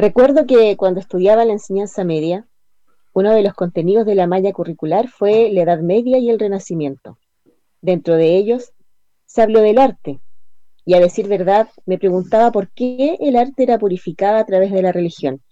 [0.00, 2.48] Recuerdo que cuando estudiaba la enseñanza media,
[3.12, 7.18] uno de los contenidos de la malla curricular fue la Edad Media y el Renacimiento.
[7.82, 8.72] Dentro de ellos
[9.26, 10.18] se habló del arte,
[10.86, 14.80] y a decir verdad me preguntaba por qué el arte era purificado a través de
[14.80, 15.42] la religión,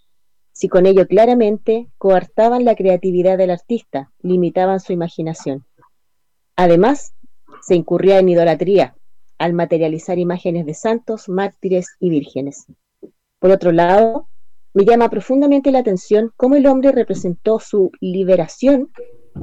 [0.52, 5.66] si con ello claramente coartaban la creatividad del artista, limitaban su imaginación.
[6.56, 7.12] Además,
[7.60, 8.96] se incurría en idolatría
[9.36, 12.64] al materializar imágenes de santos, mártires y vírgenes.
[13.40, 14.26] Por otro lado,
[14.74, 18.90] me llama profundamente la atención cómo el hombre representó su liberación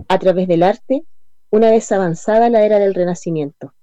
[0.08, 1.04] a través del arte
[1.50, 3.74] una vez avanzada la era del Renacimiento.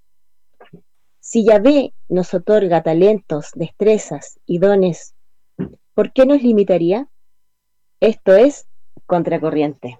[1.20, 5.14] Si Yahvé nos otorga talentos, destrezas y dones,
[5.94, 7.08] ¿por qué nos limitaría?
[8.00, 8.66] Esto es
[9.06, 9.98] Contracorriente.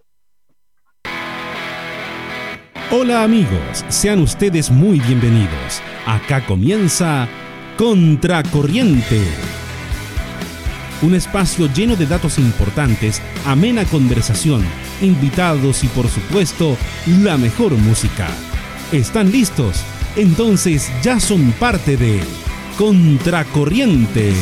[2.91, 5.81] Hola amigos, sean ustedes muy bienvenidos.
[6.07, 7.27] Acá comienza
[7.79, 9.62] Contracorriente.
[11.03, 14.63] Un espacio lleno de datos importantes, amena conversación,
[15.01, 16.77] invitados y por supuesto
[17.07, 18.29] la mejor música.
[18.93, 19.83] ¿Están listos?
[20.15, 22.21] Entonces ya son parte de
[22.79, 24.33] Contracorriente.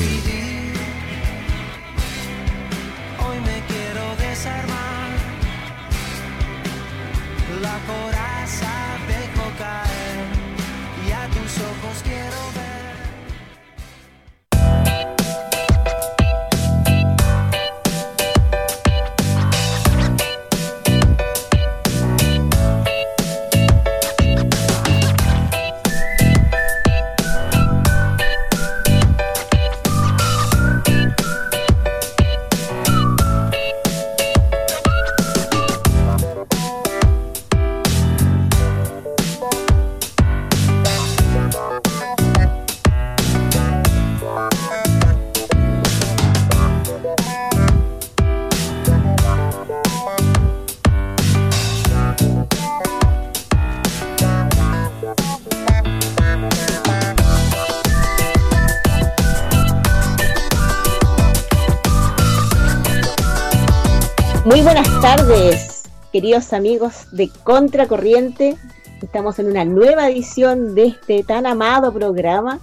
[66.13, 68.57] Queridos amigos de Contracorriente.
[69.01, 72.59] Estamos en una nueva edición de este tan amado programa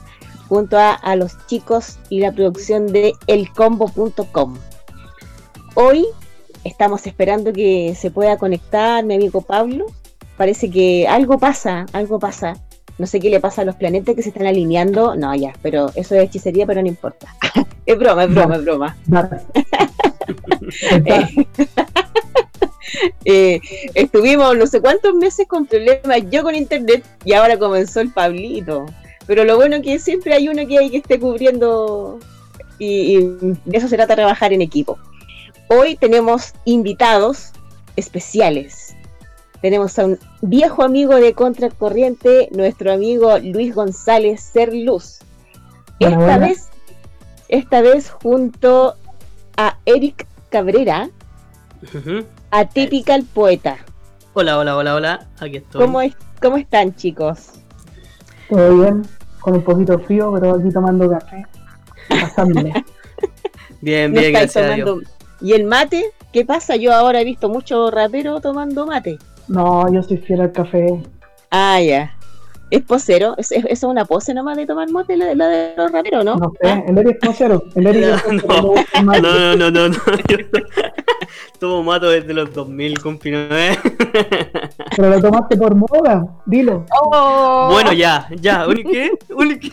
[0.49, 4.57] junto a, los chicos y la producción de elcombo.com.
[5.75, 6.05] Hoy
[6.65, 9.85] estamos esperando que se pueda conectar mi amigo Pablo.
[10.35, 12.57] Parece que algo pasa, algo pasa.
[12.97, 15.15] No sé qué le pasa a los planetas que se están alineando.
[15.15, 17.33] No, ya, pero eso es hechicería, pero no importa.
[17.85, 18.97] es broma, es broma, es broma.
[23.25, 23.59] Eh,
[23.93, 28.85] estuvimos no sé cuántos meses con problemas, yo con internet, y ahora comenzó el Pablito.
[29.25, 32.17] Pero lo bueno es que siempre hay uno que hay que esté cubriendo,
[32.79, 34.97] y, de eso se trata trabajar en equipo.
[35.67, 37.51] Hoy tenemos invitados
[37.97, 38.95] especiales.
[39.61, 45.19] Tenemos a un viejo amigo de Contracorriente, nuestro amigo Luis González Serluz.
[45.99, 46.69] Esta vez,
[47.49, 48.95] esta vez junto
[49.57, 51.09] a Eric Cabrera,
[52.51, 53.77] Atípica el poeta.
[54.33, 55.27] Hola, hola, hola, hola.
[55.39, 55.81] Aquí estoy.
[55.81, 57.53] ¿Cómo, es, ¿Cómo están, chicos?
[58.49, 59.01] Todo bien,
[59.39, 61.45] con un poquito frío, pero aquí tomando café.
[62.07, 62.71] Pasándole.
[63.81, 64.79] bien, bien, gracias
[65.41, 66.05] ¿Y el mate?
[66.31, 66.75] ¿Qué pasa?
[66.75, 69.17] Yo ahora he visto mucho rapero tomando mate.
[69.47, 71.01] No, yo soy fiel al café.
[71.51, 72.16] Ah, ya.
[72.69, 73.35] ¿Es posero?
[73.37, 76.35] ¿Es, es, una pose nomás de tomar mate la, la de los raperos, no?
[76.35, 77.63] No sé, el Eri es posero.
[77.75, 78.73] El Eri es posero.
[79.03, 79.97] No, no, no, no, no.
[81.59, 83.47] Tomo mato desde los 2000, compi, ¿no?
[84.95, 86.85] Pero lo tomaste por moda, dilo.
[87.01, 87.69] Oh.
[87.71, 88.65] Bueno, ya, ya.
[88.75, 89.11] qué?
[89.29, 89.71] qué?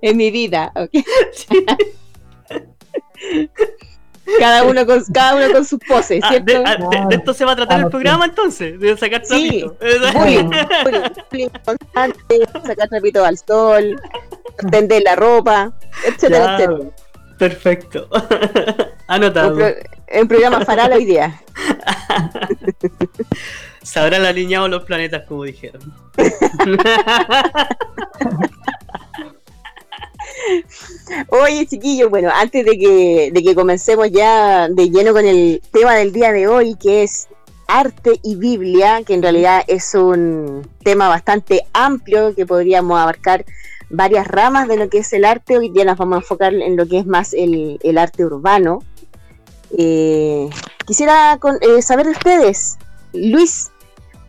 [0.02, 0.90] en mi vida, ok.
[3.26, 3.48] Sí.
[4.38, 6.62] Cada uno con, cada uno con sus poses, ah, ¿cierto?
[6.64, 9.76] Ah, de, esto se va a tratar el programa entonces, de sacar trapito.
[11.30, 11.50] Sí,
[12.66, 14.00] sacar trapito al sol,
[14.70, 15.72] tender la ropa,
[16.06, 16.90] etcétera, etcétera.
[17.38, 18.08] Perfecto.
[19.08, 19.58] Anotado.
[20.12, 21.40] Un, programa faral hoy día.
[23.82, 25.82] Se habrán alineado los planetas, como dijeron.
[31.28, 35.94] Oye, chiquillos, bueno, antes de que, de que comencemos ya de lleno con el tema
[35.94, 37.28] del día de hoy, que es
[37.66, 43.44] arte y Biblia, que en realidad es un tema bastante amplio que podríamos abarcar
[43.90, 45.58] varias ramas de lo que es el arte.
[45.58, 48.80] Hoy día nos vamos a enfocar en lo que es más el, arte urbano.
[49.76, 50.48] Eh,
[50.86, 52.78] quisiera eh, saber de ustedes,
[53.12, 53.70] Luis,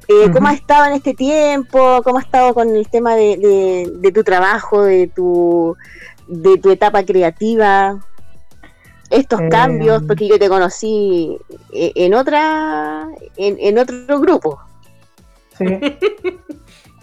[0.08, 2.02] eh, ¿Cómo has estado en este tiempo?
[2.04, 5.76] ¿Cómo has estado con el tema de, tu trabajo, de tu
[6.28, 8.00] de tu etapa creativa,
[9.10, 11.38] estos Eh, cambios, porque yo te conocí
[11.74, 13.08] eh, en otra,
[13.38, 14.60] en, en otro grupo.
[15.58, 15.66] Sí.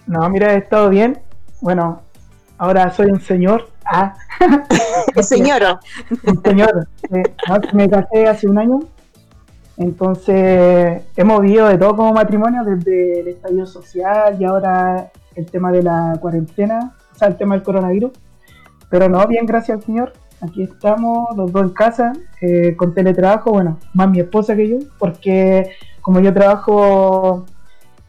[0.06, 1.20] No, mira, he estado bien.
[1.60, 2.02] Bueno,
[2.58, 3.69] ahora soy un señor.
[3.84, 4.14] Ah,
[5.22, 5.62] Señor,
[6.26, 6.88] un señor.
[7.10, 7.22] Eh,
[7.72, 8.80] me casé hace un año.
[9.76, 15.72] Entonces, hemos vivido de todo como matrimonio, desde el estallido social y ahora el tema
[15.72, 18.12] de la cuarentena, o sea, el tema del coronavirus.
[18.93, 20.12] Pero no, bien, gracias al Señor.
[20.43, 22.12] Aquí estamos, los dos en casa,
[22.43, 25.71] eh, con teletrabajo, bueno, más mi esposa que yo, porque
[26.03, 27.47] como yo trabajo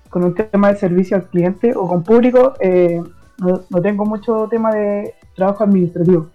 [0.10, 3.02] con un tema de servicio al cliente o con público, eh,
[3.38, 6.28] no, no tengo mucho tema de trabajo administrativo.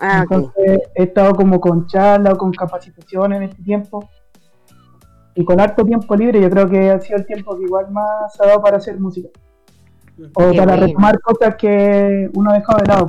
[0.00, 0.22] ah.
[0.22, 4.08] Entonces he estado como con charlas o con capacitaciones en este tiempo.
[5.36, 8.34] Y con harto tiempo libre, yo creo que ha sido el tiempo que igual más
[8.34, 9.28] se ha dado para hacer música.
[10.34, 13.06] O Qué para retomar cosas que uno ha dejado de lado.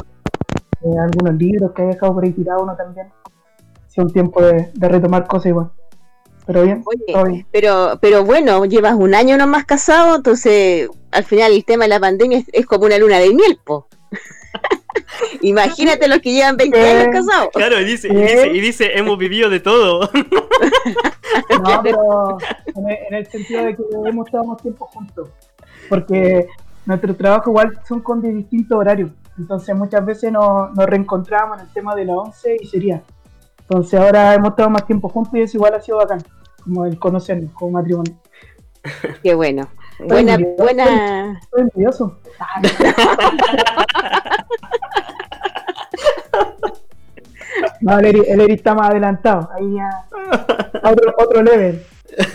[0.82, 3.08] Eh, algunos libros que ha dejado por ahí tirado uno también.
[3.88, 5.70] Sido un tiempo de, de retomar cosas igual.
[6.46, 7.48] Pero bien, todo Oye, bien.
[7.52, 12.00] pero, pero bueno, llevas un año nomás casado, entonces al final el tema de la
[12.00, 13.88] pandemia es, es como una luna de miel, po.
[15.42, 16.92] Imagínate los que llevan 20 Eh.
[17.02, 17.50] años casados.
[17.54, 20.10] Claro, y dice, y dice, y dice, hemos vivido de todo.
[21.62, 22.38] No, pero
[22.76, 25.30] en el, en el sentido de que hemos estado más tiempo juntos.
[25.88, 26.48] Porque
[26.88, 29.12] nuestro trabajo igual son con de distintos horarios.
[29.40, 33.02] Entonces muchas veces nos, nos reencontramos en el tema de la 11 y sería.
[33.62, 36.22] Entonces ahora hemos estado más tiempo juntos y eso igual ha sido bacán.
[36.64, 38.14] Como el conocernos como matrimonio.
[39.24, 39.68] Qué bueno.
[40.00, 41.40] Buena, buena.
[41.42, 42.18] Estoy envidioso.
[47.82, 49.50] No, el Eri, el Eri está más adelantado.
[49.54, 50.06] Ahí ya.
[50.84, 51.84] Otro, otro level.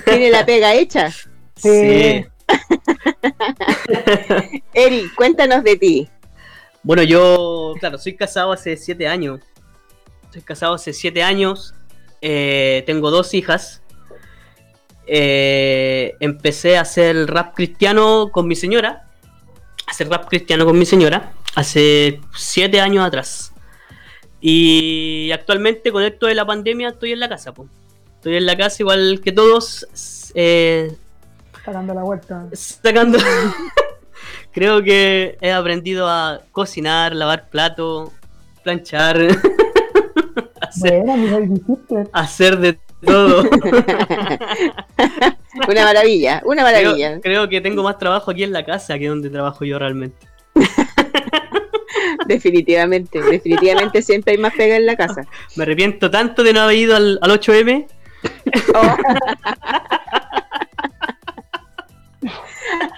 [0.05, 1.11] Tiene la pega hecha.
[1.55, 2.27] Sí.
[4.75, 6.09] Eri, cuéntanos de ti.
[6.85, 9.41] Bueno, yo, claro, soy casado hace siete años.
[10.33, 11.75] Soy casado hace siete años.
[12.21, 13.83] eh, tengo dos hijas.
[15.07, 19.11] eh, empecé a hacer rap cristiano con mi señora.
[19.87, 21.33] Hacer rap cristiano con mi señora.
[21.55, 23.53] Hace siete años atrás.
[24.41, 27.53] Y actualmente con esto de la pandemia estoy en la casa.
[27.55, 27.67] po.
[28.17, 29.87] Estoy en la casa igual que todos.
[30.35, 30.95] eh,
[31.59, 32.47] Está dando la vuelta.
[32.53, 33.19] sacando.
[34.55, 38.13] Creo que he aprendido a cocinar, lavar plato,
[38.63, 39.19] planchar,
[40.61, 42.09] hacer, Bueno, mira, ¿qué hiciste?
[42.13, 43.43] hacer de todo.
[45.69, 47.21] Una maravilla, una maravilla.
[47.21, 50.27] creo, creo que tengo más trabajo aquí en la casa que donde trabajo yo realmente.
[52.27, 55.27] Definitivamente, definitivamente siempre hay más pega en la casa.
[55.57, 57.87] Me arrepiento tanto de no haber ido al, al 8M.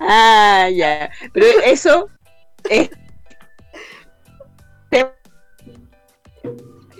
[0.00, 1.10] Ah, ya.
[1.32, 2.08] Pero eso
[2.68, 2.90] es
[4.90, 5.12] tema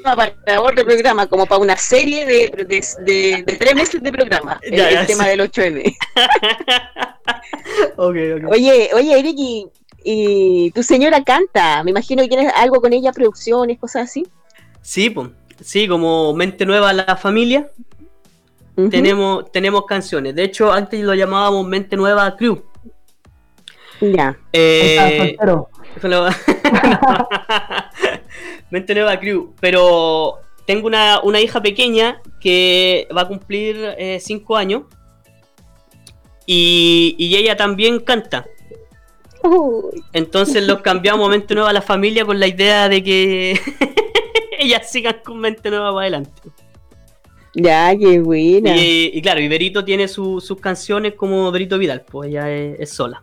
[0.02, 2.64] para otro programa, como para una serie de, de,
[3.04, 5.96] de- de tres meses de programa, el, Ya, ya, el tema del 8M.
[7.96, 8.52] Ok, ok.
[8.52, 9.66] Oye, oye, Eric, y,
[10.04, 14.24] y tu señora canta, me imagino que tienes algo con ella, producciones, cosas así.
[14.80, 15.30] Sí, po.
[15.60, 17.68] sí, como mente nueva a la familia,
[18.90, 20.34] Tenemos, tenemos canciones.
[20.34, 22.62] De hecho, antes lo llamábamos mente nueva crew.
[24.00, 24.36] Ya.
[24.52, 25.36] Está Eh.
[25.38, 25.68] Pero-
[28.70, 29.54] Mente Nueva Crew.
[29.60, 34.82] Pero tengo una, una hija pequeña que va a cumplir 5 años.
[36.44, 38.44] Y, y ella también canta.
[40.12, 43.60] Entonces los cambiamos a Mente Nueva a la familia con la idea de que
[44.58, 46.32] ellas sigan con Mente Nueva para adelante.
[47.54, 48.76] Ya, qué buena.
[48.76, 52.80] Y, y claro, y Berito tiene su- sus canciones como Berito Vidal, pues ella es,
[52.80, 53.22] es sola.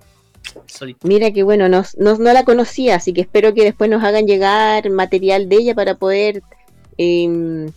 [0.65, 1.07] Solita.
[1.07, 4.25] Mira que bueno, no, no, no la conocía, así que espero que después nos hagan
[4.27, 6.43] llegar material de ella para poder
[6.97, 7.69] eh,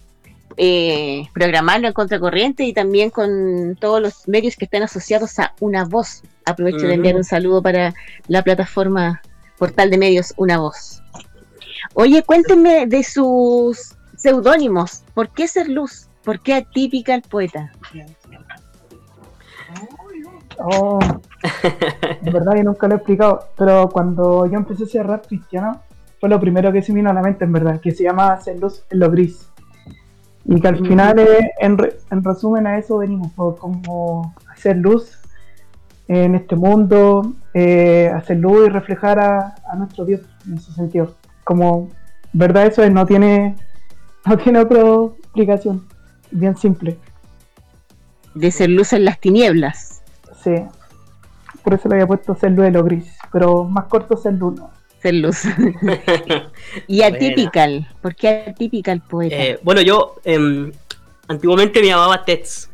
[0.57, 5.85] eh, programarlo en contracorriente y también con todos los medios que estén asociados a Una
[5.85, 6.23] Voz.
[6.45, 7.95] Aprovecho de enviar un saludo para
[8.29, 9.21] la plataforma
[9.59, 11.03] portal de medios Una Voz.
[11.95, 15.03] Oye, cuéntenme de sus seudónimos.
[15.15, 16.06] ¿Por qué ser luz?
[16.27, 17.73] ¿Por qué atípica el poeta?
[20.59, 20.99] Oh,
[22.21, 25.81] en verdad que nunca lo he explicado, pero cuando yo empecé a hacer rap cristiano,
[26.19, 28.33] fue lo primero que se me vino a la mente, en verdad, que se llama
[28.33, 29.49] hacer luz en lo gris.
[30.47, 30.87] Y que al Mm.
[30.87, 35.19] final, eh, en, re- en resumen, a eso venimos, por como hacer luz
[36.09, 41.15] en este mundo, eh, hacer luz y reflejar a, a nuestro Dios en ese sentido.
[41.45, 41.89] Como,
[42.33, 43.55] verdad, eso es, no tiene,
[44.25, 44.81] no tiene otra
[45.19, 45.85] explicación,
[46.39, 46.99] bien simple.
[48.35, 50.03] De ser luz en las tinieblas.
[50.43, 50.55] Sí.
[51.63, 53.13] Por eso le había puesto ser luz de lo gris.
[53.33, 54.61] Pero más corto ser luz.
[55.07, 55.15] Mr.
[55.15, 55.43] Luz.
[56.87, 59.37] y Atypical, ¿por qué Atypical poeta?
[59.37, 60.73] Eh, bueno, yo em,
[61.29, 62.71] antiguamente me llamaba Tets.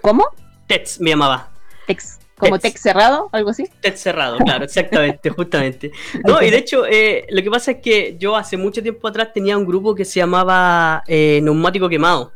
[0.00, 0.26] ¿Cómo?
[0.66, 1.50] Tets me llamaba.
[1.86, 2.18] Tex.
[2.36, 3.28] ¿Como Tex cerrado?
[3.32, 3.68] ¿Algo así?
[3.82, 5.90] Tex cerrado, claro, exactamente, justamente.
[6.26, 9.32] No, y de hecho, eh, lo que pasa es que yo hace mucho tiempo atrás
[9.34, 12.32] tenía un grupo que se llamaba eh, Neumático Quemado.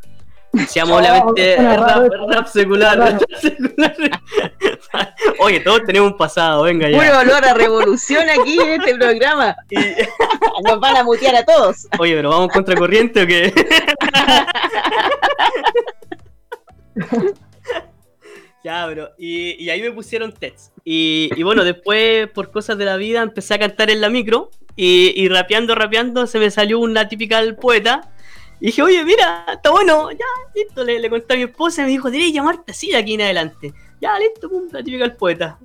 [0.69, 3.19] Se llama obviamente rap, rap, secular,
[5.41, 6.97] Oye, todos tenemos un pasado, venga ya.
[6.97, 9.57] Puro olor a revolución aquí en este programa.
[9.71, 9.77] Y...
[10.65, 11.89] Nos van a mutear a todos.
[11.99, 13.53] Oye, pero ¿vamos contra corriente o qué?
[18.63, 19.11] Ya, bro.
[19.19, 20.73] Y, ahí me pusieron Tets.
[20.85, 24.51] Y, y, bueno, después, por cosas de la vida, empecé a cantar en la micro.
[24.75, 28.14] Y, y rapeando, rapeando, se me salió una típica poeta.
[28.65, 30.83] Y dije, oye, mira, está bueno, ya, listo.
[30.85, 33.21] Le, le conté a mi esposa y me dijo, diré llamarte así de aquí en
[33.21, 33.75] adelante.
[34.01, 35.59] Ya, listo, pum, la típica poeta.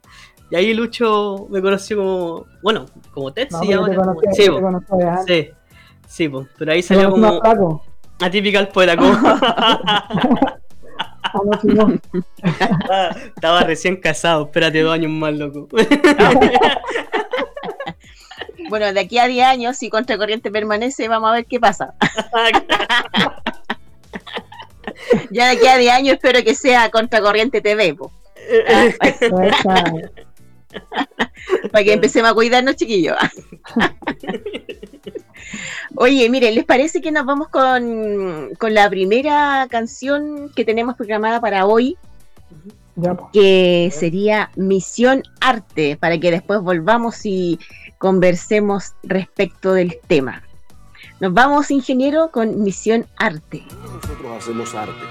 [0.51, 3.55] Y ahí Lucho me conoció como, bueno, como Tets.
[3.63, 3.95] y ahora,
[4.33, 4.47] sí,
[5.25, 5.49] sí,
[6.09, 7.41] sí, pero ahí salió como...
[8.19, 9.13] Atípica poeta, como...
[13.33, 15.69] estaba, recién casado, espérate dos años más, loco.
[18.69, 21.93] bueno, de aquí a 10 años, si Contracorriente permanece, vamos a ver qué pasa.
[25.31, 27.97] ya de aquí a 10 años espero que sea Contracorriente TV.
[31.71, 33.15] Para que empecemos a cuidarnos, chiquillos.
[35.95, 41.65] Oye, miren, ¿les parece que nos vamos con, la primera canción que tenemos programada para
[41.65, 41.97] hoy?
[43.31, 47.57] que sería Misión Arte, para que después volvamos y
[47.99, 50.41] conversemos respecto del tema.
[51.19, 53.63] Nos vamos, ingeniero, con Misión Arte.
[53.83, 55.03] Nosotros hacemos arte.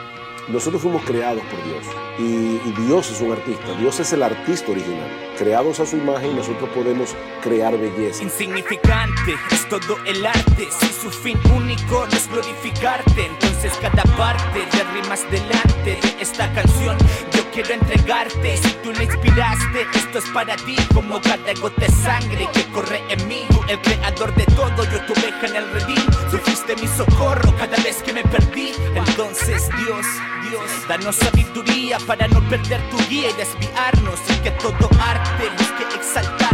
[0.48, 1.84] Nosotros fuimos creados por Dios
[2.18, 3.70] y, Dios es un artista.
[3.78, 5.06] Dios es el artista original.
[5.36, 8.22] Creados a su imagen, nosotros podemos crear belleza.
[8.22, 10.68] Insignificante es todo el arte.
[10.70, 16.50] Si su fin único no es glorificarte, entonces cada parte de rimas delante de esta
[16.52, 16.96] canción
[17.34, 18.56] yo quiero entregarte.
[18.56, 20.76] Si tú la inspiraste, esto es para ti.
[20.94, 23.46] Como cada gota de sangre que corre en mí.
[23.50, 26.04] Tú, el creador de todo, yo tu oveja en el redil.
[26.30, 26.38] Tú
[26.80, 28.72] mi socorro cada vez que me perdí.
[28.94, 30.06] Entonces, Dios,
[30.48, 35.96] Dios, danos sabiduría para no perder tu guía y desviarnos y que todo arte busque
[35.96, 36.47] exaltarte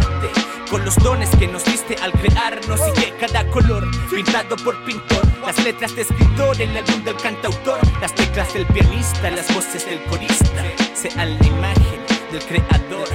[0.75, 5.23] con los dones que nos diste al crearnos y que cada color pintado por pintor,
[5.47, 10.02] las letras de escritor, el álbum del cantautor, las teclas del pianista, las voces del
[10.07, 10.64] corista,
[10.95, 12.00] sean la imagen
[12.33, 13.09] del creador.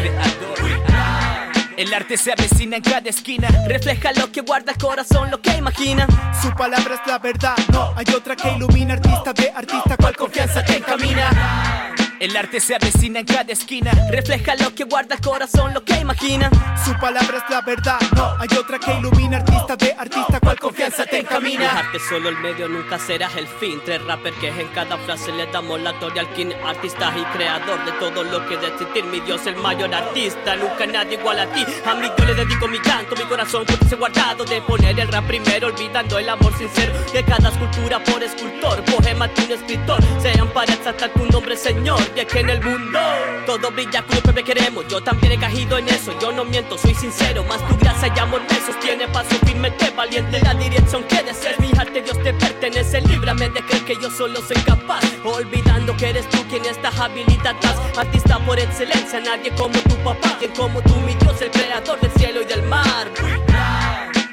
[1.76, 5.58] El arte se avecina en cada esquina, refleja lo que guarda el corazón, lo que
[5.58, 6.08] imagina.
[6.42, 10.64] Su palabra es la verdad, no hay otra que ilumina, artista de artista, cual confianza
[10.64, 11.99] te encamina.
[12.20, 15.98] El arte se avecina en cada esquina, refleja lo que guarda el corazón, lo que
[16.02, 16.50] imagina.
[16.84, 21.06] Su palabra es la verdad, no hay otra que ilumina, artista de artista, cual confianza
[21.06, 21.64] te encamina.
[21.64, 23.80] El arte solo el medio, nunca serás el fin.
[23.86, 27.86] Tres rappers que en cada frase le damos la gloria al king, artista y creador
[27.86, 29.06] de todo lo que de existir.
[29.06, 31.64] Mi Dios, el mayor artista, nunca nadie igual a ti.
[31.86, 35.08] A mí yo le dedico mi canto, mi corazón, porque se guardado de poner el
[35.08, 40.00] rap primero, olvidando el amor sincero de cada escultura por escultor, poema de un escritor.
[40.22, 43.00] Sean para exaltar tu nombre, Señor y que en el mundo
[43.46, 44.88] todo brilla como que queremos.
[44.88, 47.44] Yo también he caído en eso, yo no miento, soy sincero.
[47.44, 50.40] Más tu gracia y amor me sostiene, paso firme, te valiente.
[50.42, 53.02] La dirección que desees, arte, Dios te pertenece.
[53.02, 55.02] Líbrame de creer que yo solo soy capaz.
[55.24, 57.76] Olvidando que eres tú quien estás habilitadas.
[57.98, 62.12] Artista por excelencia, nadie como tu papá, quien como tú, mi Dios, el creador del
[62.12, 63.08] cielo y del mar.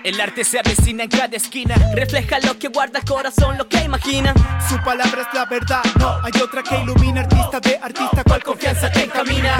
[0.07, 3.83] El arte se avecina en cada esquina, refleja lo que guarda el corazón, lo que
[3.83, 4.33] imagina.
[4.69, 8.89] Su palabra es la verdad, no hay otra que ilumina, artista de artista, cual confianza
[8.93, 9.57] te encamina.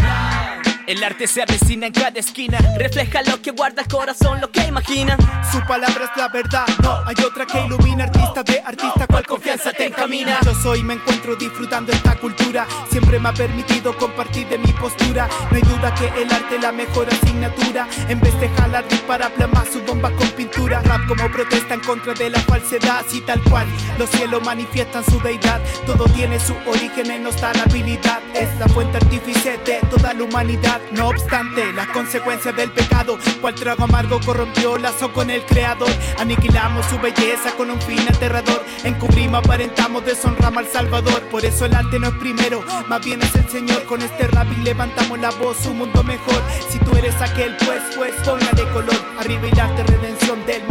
[0.87, 4.65] El arte se avecina en cada esquina, refleja lo que guarda el corazón, lo que
[4.67, 5.17] imagina.
[5.51, 9.73] Su palabra es la verdad, no hay otra que ilumina, artista de artista, cual confianza
[9.73, 10.39] te encamina.
[10.45, 15.29] Yo soy, me encuentro disfrutando esta cultura, siempre me ha permitido compartir de mi postura.
[15.51, 19.29] No hay duda que el arte es la mejor asignatura, en vez de jalar para
[19.31, 20.83] plasmar su bomba con pintura.
[20.83, 23.67] Rap como protesta en contra de la falsedad, y tal cual,
[23.99, 25.61] los cielos manifiestan su deidad.
[25.85, 30.76] Todo tiene su origen en habilidad, es la fuente artífice de toda la humanidad.
[30.93, 35.91] No obstante, las consecuencias del pecado, cual trago amargo corrompió lazo con el creador.
[36.19, 38.65] Aniquilamos su belleza con un fin aterrador.
[38.85, 41.23] Encubrimos, aparentamos, deshonramos al Salvador.
[41.31, 43.85] Por eso el arte no es primero, más bien es el Señor.
[43.85, 46.43] Con este rap y levantamos la voz, un mundo mejor.
[46.69, 48.15] Si tú eres aquel, pues, pues,
[48.57, 48.97] de color.
[49.19, 50.63] Arriba y arte, redención del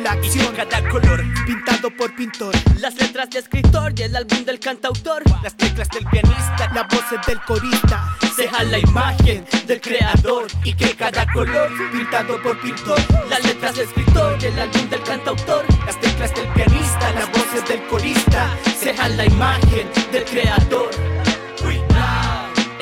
[0.00, 0.54] la acción.
[0.54, 2.54] Cada color, pintado por pintor.
[2.78, 5.22] Las letras de escritor y el álbum del cantautor.
[5.42, 8.16] Las teclas del pianista, las voces del corista.
[8.36, 12.98] sea la imagen del creador y que cada color pintado por pintor,
[13.28, 17.82] las letras del escritor, el álbum del cantautor, las teclas del pianista, las voces del
[17.86, 20.90] corista, sean la imagen del creador.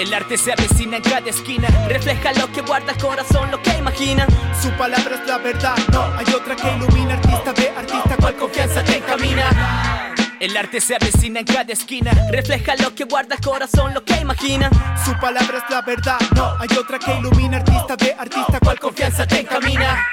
[0.02, 3.70] El arte se avecina en cada esquina, refleja lo que guarda el corazón, lo que
[3.78, 4.26] imagina.
[4.60, 8.82] Su palabra es la verdad, no hay otra que ilumina, artista de artista, cual confianza
[8.82, 10.12] te encamina.
[10.40, 14.16] El arte se avecina en cada esquina, refleja lo que guarda el corazón, lo que
[14.16, 14.70] imagina.
[15.04, 19.24] Su palabra es la verdad, no hay otra que ilumina, artista de artista, cual confianza
[19.24, 20.04] te encamina.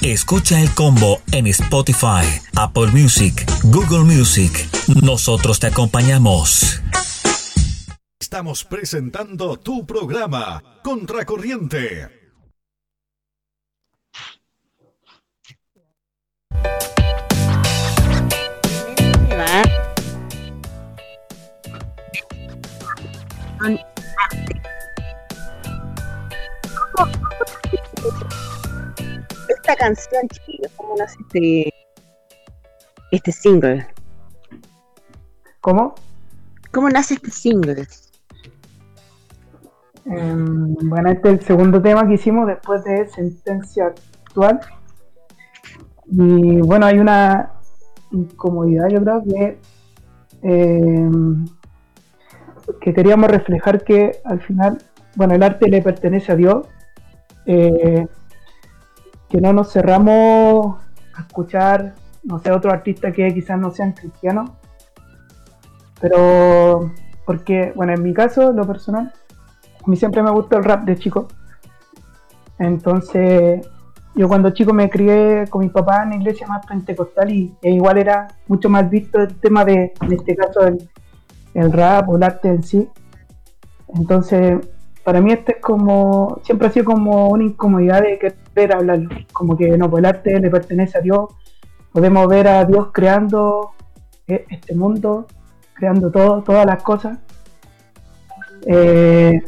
[0.00, 2.24] Escucha el combo en Spotify,
[2.56, 4.66] Apple Music, Google Music.
[5.02, 6.80] Nosotros te acompañamos.
[8.32, 12.08] Estamos presentando tu programa, Contracorriente.
[29.48, 31.74] Esta canción, chicos, ¿cómo nace este,
[33.10, 33.88] este single?
[35.60, 35.96] ¿Cómo?
[36.70, 37.88] ¿Cómo nace este single?
[40.10, 44.58] Em, bueno, este es el segundo tema que hicimos después de Sentencia Actual.
[46.10, 47.52] Y bueno, hay una
[48.10, 49.58] incomodidad, yo creo que,
[50.42, 51.46] em,
[52.80, 54.78] que queríamos reflejar que al final,
[55.14, 56.66] bueno, el arte le pertenece a Dios,
[57.46, 58.08] eh,
[59.28, 60.76] que no nos cerramos
[61.14, 64.50] a escuchar, no sé, otros artistas que quizás no sean cristianos,
[66.00, 66.90] pero
[67.24, 69.12] porque, bueno, en mi caso, lo personal,
[69.84, 71.28] a mí siempre me gustó el rap de chico.
[72.58, 73.66] Entonces,
[74.14, 77.70] yo cuando chico me crié con mi papá en la iglesia más pentecostal y, e
[77.70, 80.60] igual era mucho más visto el tema de, en este caso,
[81.54, 82.88] el, rap o el arte en sí.
[83.94, 84.58] Entonces,
[85.04, 89.08] para mí este es como, siempre ha sido como una incomodidad de querer hablarlo.
[89.32, 91.32] Como que no, pues el arte le pertenece a Dios.
[91.92, 93.72] Podemos ver a Dios creando
[94.28, 95.26] eh, este mundo,
[95.74, 97.18] creando todo, todas las cosas.
[98.66, 99.40] Eh,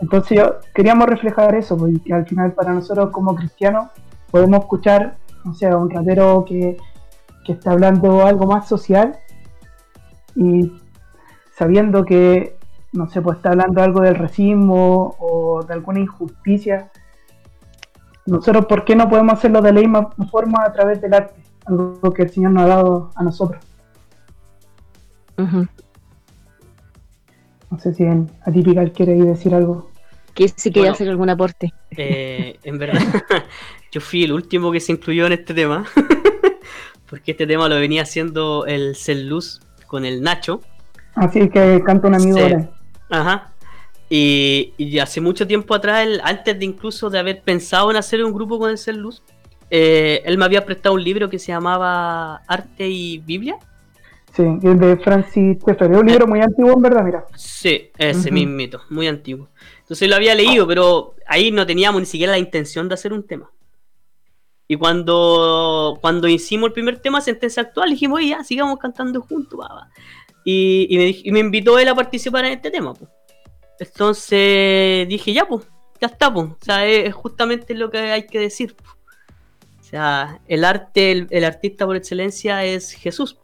[0.00, 3.88] entonces yo, queríamos reflejar eso, porque al final para nosotros como cristianos
[4.30, 5.16] podemos escuchar,
[5.48, 6.76] o sea, un ratero que,
[7.44, 9.18] que está hablando algo más social
[10.34, 10.72] y
[11.56, 12.56] sabiendo que,
[12.92, 16.90] no sé, pues está hablando algo del racismo o de alguna injusticia.
[18.26, 21.40] Nosotros, ¿por qué no podemos hacerlo de la misma forma a través del arte?
[21.64, 23.64] Algo que el Señor nos ha dado a nosotros.
[27.70, 29.90] No sé si en Atípical quiere decir algo.
[30.34, 30.94] Que si quiere Bueno.
[30.94, 31.72] hacer algún aporte.
[31.96, 33.00] Eh, en verdad,
[33.92, 35.84] yo fui el último que se incluyó en este tema.
[37.08, 40.60] Porque este tema lo venía haciendo el Cellus con el Nacho.
[41.14, 42.42] Así que canta un amigo Sí.
[42.42, 42.70] ahora.
[43.10, 43.52] Ajá.
[44.10, 48.22] Y, y hace mucho tiempo atrás, él, antes de incluso de haber pensado en hacer
[48.24, 49.22] un grupo con el Cellus,
[49.70, 53.56] eh, él me había prestado un libro que se llamaba Arte y Biblia.
[54.36, 55.90] Sí, el de Francis Schaeffer.
[55.90, 57.24] Es un libro muy antiguo, en verdad, mira.
[57.36, 58.32] Sí, ese Ujú.
[58.34, 59.48] mismito, muy antiguo.
[59.80, 63.26] Entonces lo había leído, pero ahí no teníamos ni siquiera la intención de hacer un
[63.26, 63.50] tema.
[64.68, 69.58] Y cuando, cuando hicimos el primer tema, Sentencia Actual, dijimos, oye, ya, sigamos cantando juntos,
[69.58, 69.88] va".
[70.44, 72.92] Y, y me, y me invitó él a participar en este tema.
[72.92, 73.08] pues.
[73.78, 75.66] Entonces dije, ya, pues,
[76.00, 76.46] ya está, pues.
[76.50, 78.74] O sea, es, es justamente lo que hay que decir.
[78.74, 78.84] po.
[79.80, 83.38] O sea, el arte, el, el artista por excelencia es Jesús.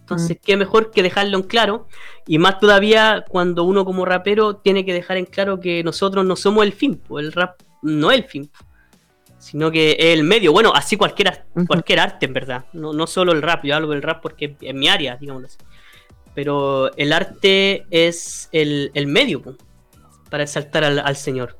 [0.00, 1.86] Entonces, qué mejor que dejarlo en claro.
[2.26, 6.36] Y más todavía cuando uno como rapero tiene que dejar en claro que nosotros no
[6.36, 7.18] somos el fin, po.
[7.18, 8.64] el rap no es el fin, po.
[9.38, 10.52] sino que es el medio.
[10.52, 12.64] Bueno, así cualquier, cualquier arte, en verdad.
[12.74, 15.58] No, no solo el rap, yo hablo del rap porque es mi área, digámoslo así.
[16.34, 19.54] Pero el arte es el, el medio po,
[20.28, 21.56] para exaltar al, al Señor.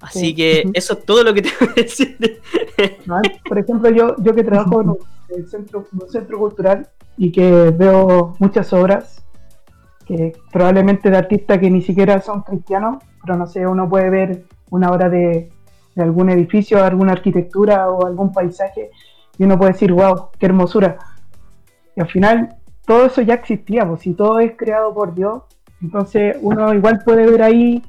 [0.00, 0.34] Así Sí.
[0.34, 2.16] que eso es todo lo que tengo que decir.
[3.06, 3.20] ¿no?
[3.48, 4.98] Por ejemplo, yo, yo que trabajo en un,
[5.36, 9.24] en centro, en un centro cultural y que veo muchas obras,
[10.06, 14.44] que probablemente de artistas que ni siquiera son cristianos, pero no sé, uno puede ver
[14.70, 15.50] una obra de,
[15.94, 18.90] de algún edificio, alguna arquitectura o algún paisaje
[19.38, 20.98] y uno puede decir, wow, qué hermosura.
[21.96, 25.42] Y al final todo eso ya existía, pues si todo es creado por Dios,
[25.80, 27.82] entonces uno igual puede ver ahí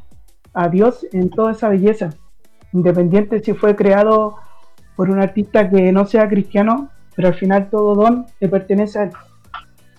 [0.54, 2.12] a Dios en toda esa belleza,
[2.74, 4.36] independiente si fue creado
[4.96, 9.04] por un artista que no sea cristiano, pero al final todo don le pertenece a
[9.04, 9.12] él.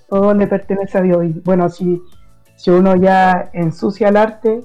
[0.09, 1.25] Todo don le pertenece a Dios.
[1.25, 2.03] Y bueno, si,
[2.57, 4.65] si uno ya ensucia el arte,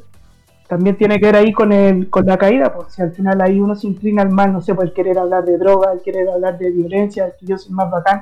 [0.69, 3.75] también tiene que ver ahí con el, con la caída, si al final ahí uno
[3.75, 6.59] se inclina al mal, no sé, por el querer hablar de droga, el querer hablar
[6.59, 8.21] de violencia, el que yo soy más bacán.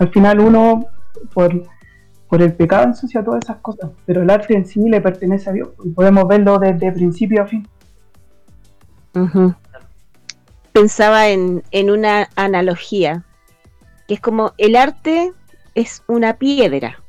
[0.00, 0.86] Al final uno,
[1.32, 1.62] por,
[2.28, 5.52] por el pecado ensucia todas esas cosas, pero el arte en sí le pertenece a
[5.52, 7.68] Dios y podemos verlo desde principio a fin.
[10.72, 13.22] Pensaba en, en una analogía,
[14.10, 15.32] que es como el arte
[15.76, 17.00] es una piedra,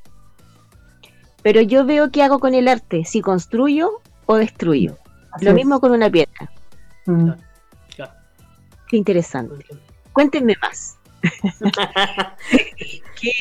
[1.41, 3.93] pero yo veo qué hago con el arte, si construyo
[4.27, 4.97] o destruyo.
[5.31, 5.55] Así Lo es.
[5.55, 6.51] mismo con una piedra.
[7.07, 7.31] Mm.
[8.87, 9.65] Qué interesante.
[10.13, 10.99] Cuéntenme más.
[13.19, 13.31] ¿Qué,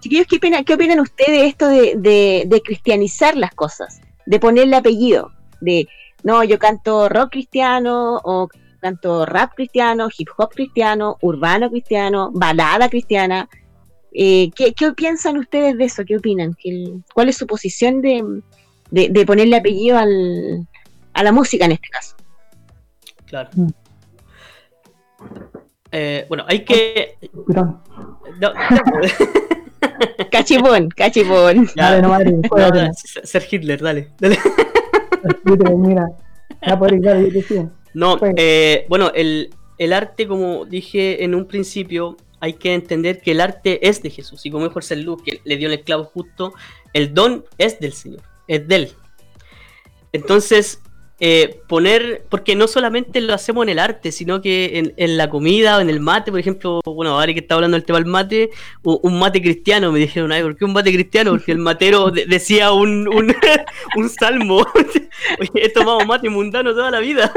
[0.00, 4.00] chiquillos, ¿qué, opinan, qué opinan ustedes de esto de, de- de cristianizar las cosas?
[4.26, 5.30] De ponerle apellido.
[5.60, 5.86] De,
[6.24, 8.48] no, yo canto rock cristiano o
[8.88, 13.48] canto rap cristiano, hip hop cristiano, urbano cristiano, balada cristiana.
[14.12, 16.04] Eh, ¿qué, qué piensan ustedes de eso?
[16.06, 16.54] ¿Qué opinan?
[16.62, 18.22] ¿Qué- ¿Cuál es su posición de,
[18.90, 20.68] de- de ponerle apellido al-
[21.14, 22.14] a la música en este caso?
[23.24, 23.48] Claro.
[23.54, 23.68] Mm.
[25.90, 27.16] Eh, bueno, hay que.
[27.46, 27.80] Perdón.
[28.40, 28.52] no,
[30.30, 31.66] Cachipón, cachipón.
[31.74, 34.10] ya, Dale, no, madre, no, dale, ser Hitler, dale.
[34.20, 34.38] dale.
[35.78, 36.06] Mira.
[36.66, 37.70] Ya por ahí, claro, yo te sigo.
[37.94, 43.20] No, Pues- eh, bueno, el, el arte, como dije en un principio, hay que entender
[43.22, 44.44] que el arte es de Jesús.
[44.44, 46.52] Y como dijo el Luz, que le dio el clavo justo,
[46.92, 48.92] el don es del Señor, es de Él.
[50.12, 50.80] Entonces,
[51.26, 55.30] eh, poner, porque no solamente lo hacemos en el arte, sino que en, en la
[55.30, 58.04] comida o en el mate, por ejemplo, bueno, ahora que está hablando del tema del
[58.06, 58.50] mate,
[58.82, 61.30] un mate cristiano, me dijeron, ay, ¿por qué un mate cristiano?
[61.30, 63.34] Porque el matero de- decía un, un,
[63.96, 64.66] un salmo.
[65.40, 67.32] Oye, he tomado mate mundano toda la vida.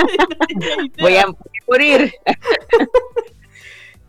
[1.00, 1.24] Voy a
[1.66, 2.12] morir.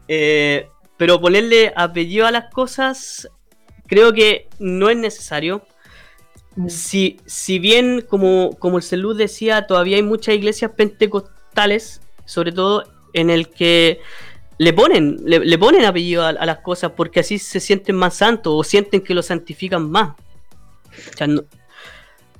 [0.09, 3.29] Eh, pero ponerle apellido a las cosas
[3.87, 5.61] creo que no es necesario.
[6.55, 6.67] Mm.
[6.69, 12.83] Si, si bien, como, como el Celud decía, todavía hay muchas iglesias pentecostales, sobre todo
[13.13, 13.99] en el que
[14.57, 18.15] le ponen, le, le ponen apellido a, a las cosas porque así se sienten más
[18.15, 20.11] santos o sienten que lo santifican más.
[21.13, 21.43] O sea, no-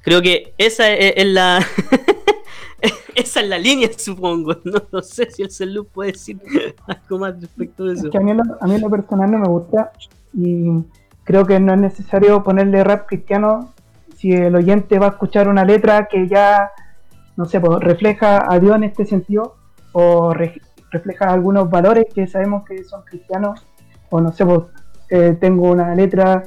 [0.02, 1.66] creo que esa es, es la
[3.16, 4.56] esa es la línea, supongo.
[4.64, 6.38] No, no sé si el Celud puede decir
[6.88, 8.06] algo más respecto de eso.
[8.08, 9.92] Es que a mí, lo- a mí lo personal no me gusta
[10.34, 10.66] y
[11.24, 13.74] creo que no es necesario ponerle rap cristiano
[14.22, 16.70] si el oyente va a escuchar una letra que ya,
[17.36, 19.56] no sé, pues, refleja a Dios en este sentido
[19.94, 23.66] o re- refleja algunos valores que sabemos que son cristianos
[24.12, 24.62] o no sé, pues,
[25.10, 26.44] eh, tengo una letra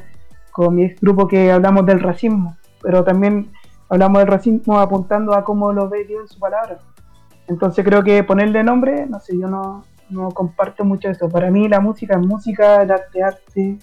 [0.53, 3.51] con mi grupo que hablamos del racismo, pero también
[3.89, 6.79] hablamos del racismo apuntando a cómo lo ve Dios en su palabra.
[7.49, 11.29] Entonces creo que ponerle nombre, no sé, yo no, no comparto mucho eso.
[11.29, 13.79] Para mí la música es música, el arte arte.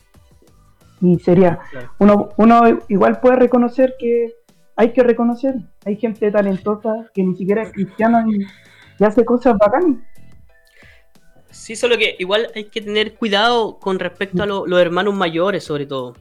[1.02, 1.92] Y sería, Claro.
[2.00, 4.34] uno, uno igual puede reconocer que
[4.76, 8.46] hay que reconocer, hay gente talentosa que ni siquiera es cristiana y,
[9.00, 9.98] y hace cosas bacanas.
[11.50, 15.64] Sí, solo que igual hay que tener cuidado con respecto a lo- los hermanos mayores,
[15.64, 16.14] sobre todo.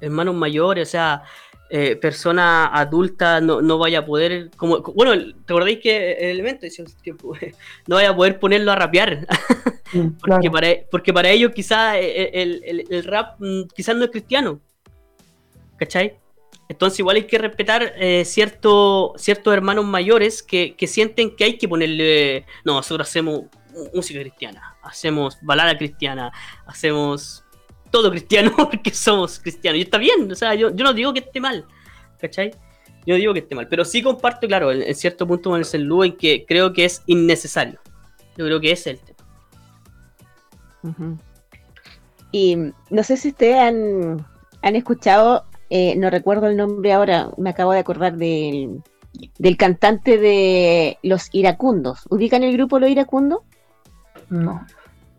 [0.00, 1.22] Hermanos mayores, o sea,
[1.70, 4.50] eh, personas adultas no, no vaya a poder.
[4.56, 5.12] como Bueno,
[5.44, 7.32] ¿te acordáis que el elemento dice tiempo?
[7.88, 9.26] No vaya a poder ponerlo a rapear.
[9.92, 10.52] Sí, Porque, claro.
[10.52, 14.60] para, porque para ellos quizás el, el- el rap mm, quizás no es cristiano.
[15.76, 16.16] ¿Cachai?
[16.68, 21.58] Entonces igual hay que respetar eh, cierto, ciertos hermanos mayores que, que sienten que hay
[21.58, 22.46] que ponerle...
[22.64, 23.42] No, nosotros hacemos
[23.92, 26.32] música cristiana, hacemos balada cristiana,
[26.66, 27.44] hacemos
[27.90, 29.78] todo cristiano porque somos cristianos.
[29.80, 31.66] Y está bien, o sea, yo, yo no digo que esté mal,
[32.20, 32.52] ¿cachai?
[33.04, 35.58] Yo no digo que esté mal, pero sí comparto, claro, en, en cierto punto con
[35.58, 37.80] el Celú en que creo que es innecesario.
[38.36, 39.11] Yo creo que es el tema.
[42.30, 42.56] Y
[42.90, 44.26] no sé si ustedes han,
[44.62, 48.82] han escuchado, eh, no recuerdo el nombre ahora, me acabo de acordar del,
[49.38, 52.06] del cantante de Los Iracundos.
[52.08, 53.40] ¿Ubican el grupo Los Iracundos?
[54.30, 54.66] No.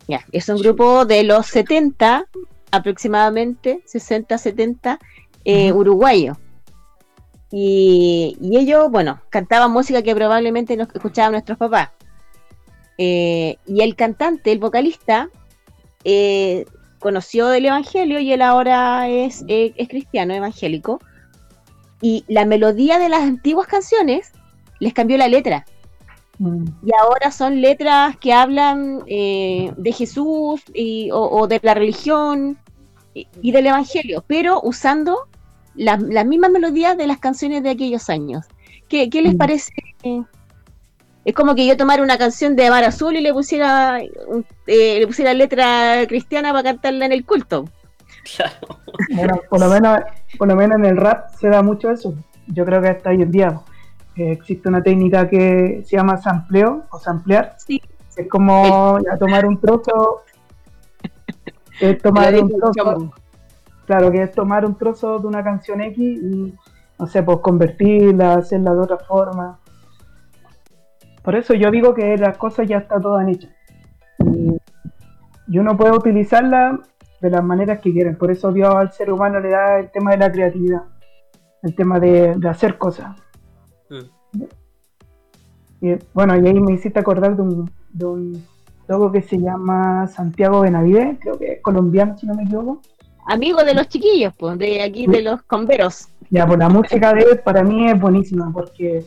[0.08, 2.26] Ya, es un grupo de los 70
[2.70, 4.98] aproximadamente, 60, 70,
[5.44, 6.36] eh, uruguayo.
[7.50, 11.90] Y, y ellos, bueno, cantaban música que probablemente nos escuchaban nuestros papás.
[12.98, 15.30] Eh, y el cantante, el vocalista,
[16.04, 16.64] eh,
[16.98, 21.00] conoció del Evangelio y él ahora es, eh, es cristiano evangélico.
[22.00, 24.32] Y la melodía de las antiguas canciones
[24.80, 25.64] les cambió la letra
[26.38, 31.74] Mm, y ahora son letras que hablan eh, de Jesús y- o, o de la
[31.74, 32.58] religión
[33.14, 35.28] y, y del Evangelio, pero usando
[35.76, 38.44] las, las mismas melodías de las canciones de aquellos años.
[38.88, 39.38] ¿Qué, qué les Mm.
[39.38, 39.70] parece?
[41.24, 45.06] Es como que yo tomara una canción de Mar Azul y le pusiera, eh, le
[45.06, 47.64] pusiera letra cristiana para cantarla en el culto.
[48.36, 48.80] Claro.
[49.14, 50.00] Bueno, por lo menos,
[50.38, 52.14] por lo menos en el rap se da mucho eso.
[52.46, 53.60] Yo creo que hasta hoy en día
[54.16, 57.56] eh, existe una técnica que se llama sampleo o samplear.
[57.58, 57.82] Sí.
[58.16, 60.22] Es como ya tomar un trozo,
[61.80, 63.12] es tomar un trozo,
[63.86, 66.54] Claro, que es tomar un trozo de una canción X y,
[66.98, 69.58] no sé, pues convertirla, hacerla de otra forma.
[71.24, 73.50] Por eso yo digo que las cosas ya están todas hechas.
[74.18, 76.80] Y, uno puede utilizarla
[77.20, 78.16] de las maneras que quieren.
[78.16, 80.82] Por eso Dios al ser humano le da el tema de la creatividad,
[81.62, 83.16] el tema de, de hacer cosas.
[83.88, 84.42] Mm.
[85.80, 88.44] Y, bueno, y ahí me hiciste acordar de un, de un
[88.86, 92.80] loco que se llama Santiago Benavides, creo que es colombiano, si no me equivoco.
[93.26, 96.08] Amigo de los chiquillos, pues, de aquí de los converos.
[96.28, 99.06] Ya, pues la música de él para mí es buenísima porque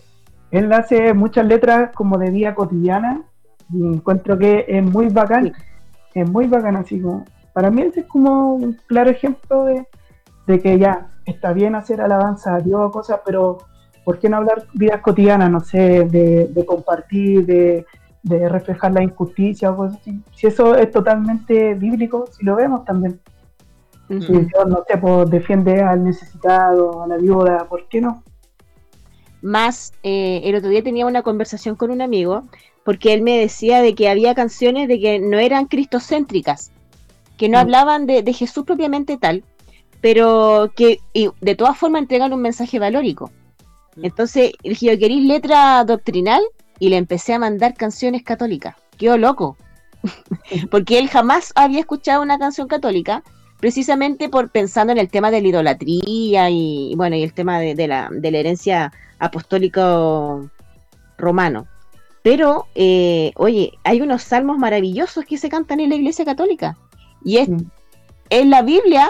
[0.51, 3.21] él hace muchas letras como de vida cotidiana
[3.71, 5.53] y encuentro que es muy bacán,
[6.13, 9.87] es muy bacán así como, para mí ese es como un claro ejemplo de,
[10.47, 13.57] de que ya está bien hacer alabanza a Dios o cosas, pero
[14.05, 17.85] ¿por qué no hablar vidas cotidianas, no sé, de, de compartir, de,
[18.23, 20.23] de reflejar la injusticia o cosas así?
[20.33, 23.19] Si eso es totalmente bíblico, si lo vemos también.
[24.07, 28.23] Si Dios, no sé, pues defiende al necesitado, a la viuda, ¿por qué no?
[29.47, 32.43] Más, eh, el otro día tenía una conversación con un amigo
[32.83, 36.71] porque él me decía de que había canciones de que no eran cristocéntricas,
[37.37, 37.61] que no Mm.
[37.61, 39.45] hablaban de, de Jesús propiamente tal,
[40.01, 43.31] pero que y de todas formas entregan un mensaje valórico.
[43.95, 44.05] Mm.
[44.05, 46.41] Entonces, dije, yo queréis letra doctrinal
[46.77, 48.75] y le empecé a mandar canciones católicas.
[48.97, 49.55] Quedó loco.
[50.71, 53.23] Porque él jamás había escuchado una canción católica,
[53.61, 57.75] precisamente por pensando en el tema de la idolatría y, bueno, y el tema de,
[57.75, 60.49] de la, de la herencia apostólico
[61.17, 61.67] romano.
[62.23, 66.77] Pero, eh, oye, hay unos salmos maravillosos que se cantan en la iglesia católica.
[67.23, 67.69] Y es, Mm.
[68.29, 69.09] en la Biblia,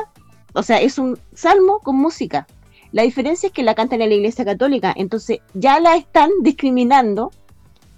[0.54, 2.48] o sea, es un salmo con música.
[2.92, 7.32] La diferencia es que la cantan en la iglesia católica, entonces ya la están discriminando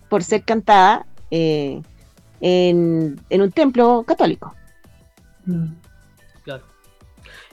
[0.10, 1.82] por ser cantada eh,
[2.42, 4.54] en, en un templo católico.
[5.46, 5.66] Mm.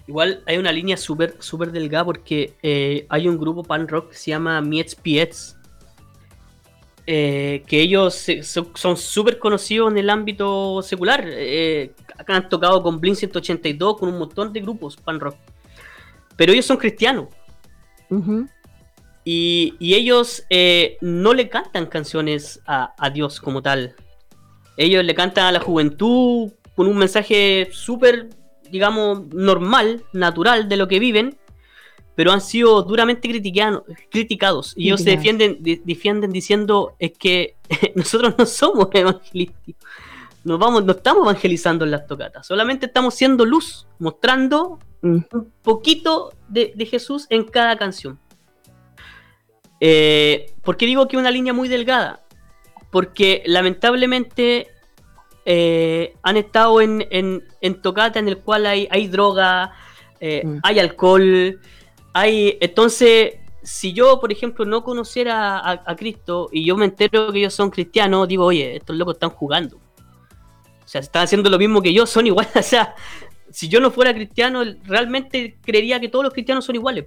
[0.08, 4.16] Igual hay una línea súper súper delgada porque eh, hay un grupo pan rock que
[4.16, 5.56] se llama Miets Piets.
[7.08, 11.24] eh, que ellos se- son súper conocidos en el ámbito secular.
[11.26, 15.36] eh, acá han tocado con Blink 182, con un montón de grupos pan rock.
[16.36, 17.28] Pero ellos son cristianos.
[19.24, 23.94] Y, y ellos eh, no le cantan canciones a, a Dios como tal.
[24.76, 28.28] Ellos le cantan a la juventud con un mensaje súper,
[28.70, 31.36] digamos, normal, natural de lo que viven,
[32.14, 33.82] pero han sido duramente criticados.
[34.10, 34.72] criticados.
[34.76, 37.56] Y ellos se defienden, di- defienden diciendo es que
[37.94, 39.74] nosotros no somos evangelistas.
[40.44, 45.18] No, vamos, no estamos evangelizando en las tocatas, solamente estamos siendo luz, mostrando Mm.
[45.32, 48.18] un poquito de, de Jesús en cada canción.
[49.80, 52.24] Eh, ¿Por qué digo que es una línea muy delgada?
[52.90, 54.68] Porque lamentablemente
[55.46, 59.72] eh, han estado en, en, en tocata en el cual hay, hay droga,
[60.20, 60.58] eh, Mm.
[60.62, 61.60] hay alcohol,
[62.12, 62.58] hay...
[62.60, 67.38] Entonces, si yo, por ejemplo, no conociera a, a Cristo y yo me entero que
[67.38, 69.76] ellos son cristianos, digo, oye, estos locos están jugando.
[69.76, 72.52] O sea, están haciendo lo mismo que yo, son iguales.
[72.56, 72.94] O sea,
[73.50, 77.06] si yo no fuera cristiano, realmente creería que todos los cristianos son iguales.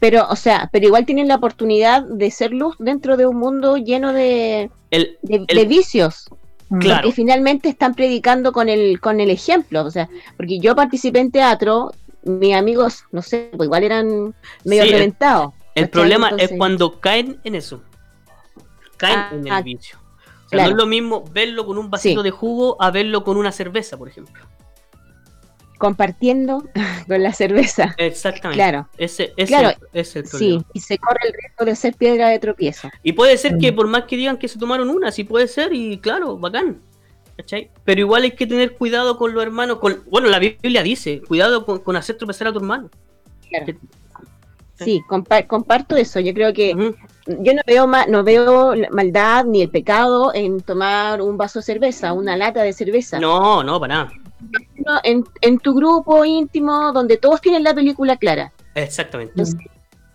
[0.00, 3.76] Pero, o sea, pero igual tienen la oportunidad de ser luz dentro de un mundo
[3.76, 6.26] lleno de, El, de- El- de vicios.
[6.68, 6.78] Mm.
[6.78, 7.08] Claro.
[7.08, 9.84] Y finalmente están predicando con el, con el ejemplo.
[9.84, 11.90] O sea, porque yo participé en teatro,
[12.22, 15.52] mis amigos, no sé, pues igual eran medio Sí, el- reventados.
[15.74, 17.82] El problema es cuando caen en eso.
[18.98, 19.98] Caen Ah, en el ah, vicio.
[19.98, 20.70] O sea, claro.
[20.70, 22.24] no es lo mismo verlo con un vasito Sí.
[22.24, 24.44] de jugo a verlo con una cerveza, por ejemplo.
[25.82, 26.62] Compartiendo
[27.08, 27.92] con la cerveza.
[27.98, 28.56] Exactamente.
[28.62, 28.88] Claro.
[28.96, 30.60] Ese, ese Claro, es el problema.
[30.60, 32.88] Sí, y se corre el riesgo de ser piedra de tropiezo.
[33.02, 33.74] Y puede ser que Mm.
[33.74, 36.80] por más que digan que se tomaron una, sí puede ser, y claro, bacán.
[37.36, 37.68] ¿Cachai?
[37.84, 39.78] Pero igual hay que tener cuidado con los hermanos.
[39.80, 42.88] Con, bueno, la Biblia dice, cuidado con, con hacer tropezar a tu hermano.
[43.48, 43.66] Claro.
[44.76, 46.20] Sí, compa- comparto eso.
[46.20, 46.70] Yo creo que
[47.26, 51.64] yo no veo ma- no veo maldad ni el pecado en tomar un vaso de
[51.64, 53.18] cerveza, una lata de cerveza.
[53.18, 54.12] No, no, para nada.
[55.04, 58.52] En, en tu grupo íntimo, donde todos tienen la película clara.
[58.74, 59.32] Exactamente.
[59.32, 59.60] Entonces,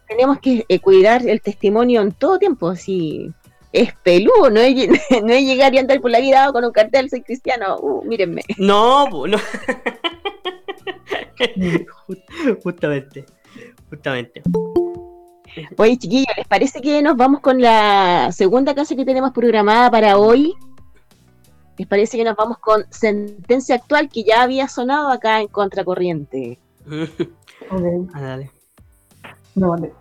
[0.08, 2.76] tenemos que eh, cuidar el testimonio en todo tiempo.
[2.76, 3.32] Si
[3.72, 4.76] es peludo, no es,
[5.24, 8.42] no es llegar y andar por la vida con un cartel, soy cristiano, uh, mírenme.
[8.58, 9.38] No, no.
[11.38, 13.26] Just- Justamente.
[13.90, 14.42] Justamente.
[15.78, 20.18] Oye, chiquillos, ¿les parece que nos vamos con la segunda clase que tenemos programada para
[20.18, 20.54] hoy?
[21.78, 26.60] ¿Les parece que nos vamos con sentencia actual que ya había sonado acá en Contracorriente?
[27.70, 28.52] Ok, Ah, dale.
[29.56, 29.92] no vale.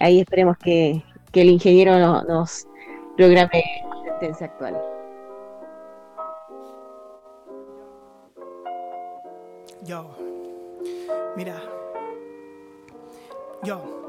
[0.00, 2.66] Ahí esperemos que, que el ingeniero no- nos
[3.16, 3.62] programe
[4.04, 4.80] sentencia actual.
[9.84, 10.10] Yo,
[11.36, 11.54] mira,
[13.62, 13.99] yo.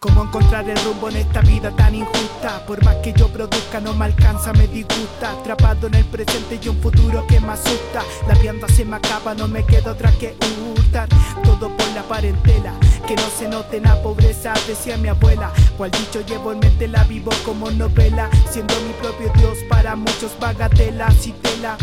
[0.00, 2.64] ¿Cómo encontrar el rumbo en esta vida tan injusta?
[2.66, 5.32] Por más que yo produzca no me alcanza, me disgusta.
[5.32, 8.04] Atrapado en el presente y un futuro que me asusta.
[8.28, 10.36] La vianda se me acaba, no me queda otra que
[10.76, 11.08] hurtar.
[11.42, 12.74] Todo por la parentela,
[13.08, 17.02] que no se note la pobreza Decía mi abuela, cual dicho llevo en mente la
[17.02, 18.30] vivo como novela.
[18.48, 21.76] Siendo mi propio Dios para muchos bagatela Si tela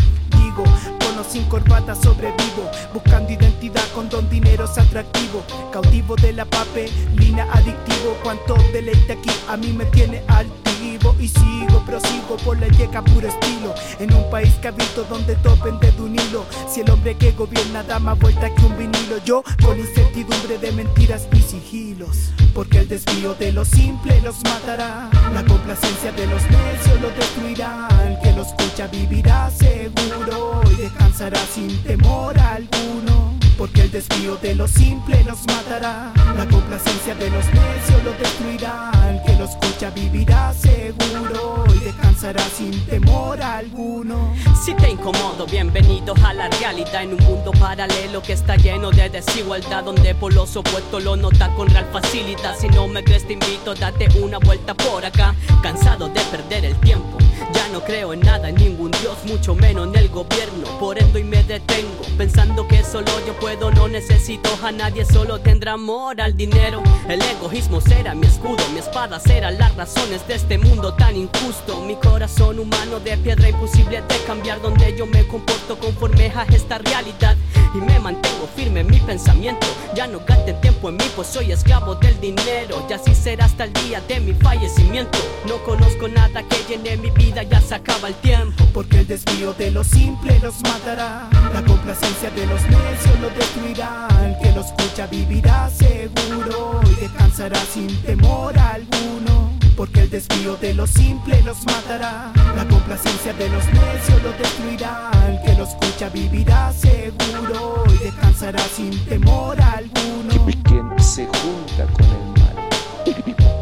[0.56, 0.64] digo,
[0.98, 2.70] con o sin corbata sobrevivo.
[2.92, 5.42] Buscando identidad con don dinero es atractivo.
[5.72, 8.16] Cautivo de la papelina adictivo.
[8.22, 10.75] Cuánto deleite aquí a mí me tiene altivo
[11.20, 13.74] Y sigo, prosigo por la yeca puro estilo.
[13.98, 16.44] En un país que habito donde todo pende de un hilo.
[16.68, 20.72] Si el hombre que gobierna da más vuelta que un vinilo Yo con incertidumbre de
[20.72, 22.30] mentiras y sigilos.
[22.54, 25.10] Porque el desvío de lo simple los matará.
[25.32, 27.88] La complacencia de los necios lo destruirá.
[28.06, 34.54] El que lo escucha vivirá seguro Y descansará sin temor alguno porque el desvío de
[34.54, 36.12] lo simple los matará.
[36.36, 38.90] La complacencia de los necios lo destruirá.
[39.08, 44.34] El que lo escucha vivirá seguro y descansará sin temor alguno.
[44.64, 49.08] Si te incomodo, bienvenido a la realidad en un mundo paralelo que está lleno de
[49.08, 52.56] desigualdad, donde por los opuestos lo nota con real facilidad.
[52.58, 55.34] Si no me crees, te invito, date una vuelta por acá.
[55.62, 57.18] Cansado de perder el tiempo,
[57.52, 60.66] ya no creo en nada, en ningún dios, mucho menos en el gobierno.
[60.78, 65.38] Por endo y me detengo, pensando que solo yo puedo, no necesito a nadie, solo
[65.40, 66.82] tendrá amor al dinero.
[67.08, 71.80] El egoísmo será mi escudo, mi espada será las razones de este mundo tan injusto.
[71.82, 76.78] Mi corazón humano de piedra imposible de cambiar, donde yo me comporto conforme a esta
[76.78, 77.36] realidad.
[77.74, 79.66] Y me mantengo firme en mi pensamiento.
[79.94, 82.84] Ya no gasten tiempo en mí, pues soy esclavo del dinero.
[82.90, 85.18] Y así será hasta el día de mi fallecimiento.
[85.46, 88.64] No conozco nada que llene mi vida, ya se acaba el tiempo.
[88.74, 91.28] Porque el desvío de lo simple los matará.
[91.52, 94.08] La complacencia de los necios destruirá.
[94.24, 99.52] El que lo escucha vivirá seguro y descansará sin temor alguno.
[99.76, 102.32] Porque el desvío de lo simple los matará.
[102.56, 105.10] La complacencia de los necios lo destruirá.
[105.28, 110.46] El que lo escucha vivirá seguro y descansará sin temor alguno.
[110.64, 112.56] Quien se junta con el mal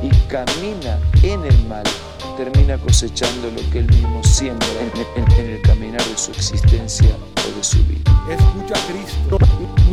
[0.03, 1.85] y camina en el mal
[2.37, 7.11] termina cosechando lo que él mismo siembra en, en- en el caminar de su existencia
[7.47, 8.11] o de su vida.
[8.29, 9.39] Escucha a Cristo.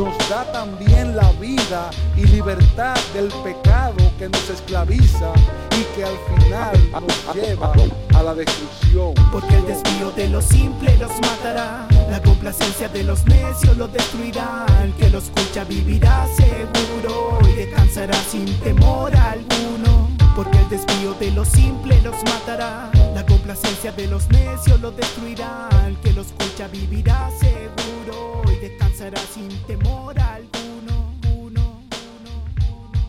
[0.01, 5.31] Nos da también la vida y libertad del pecado que nos esclaviza
[5.77, 7.71] y que al final nos lleva
[8.15, 9.13] a la destrucción.
[9.31, 11.87] Porque el desvío de lo simple los matará.
[12.09, 14.65] La complacencia de los necios lo destruirá.
[14.83, 20.20] El que lo escucha vivirá seguro y descansará sin temor alguno.
[20.35, 22.89] Porque el desvío de lo simple los matará.
[23.13, 25.69] La complacencia de los necios lo destruirá.
[25.85, 31.13] El que lo escucha vivirá seguro y descansará sin temor alguno.
[31.35, 31.83] Uno,
[32.17, 33.01] uno, uno.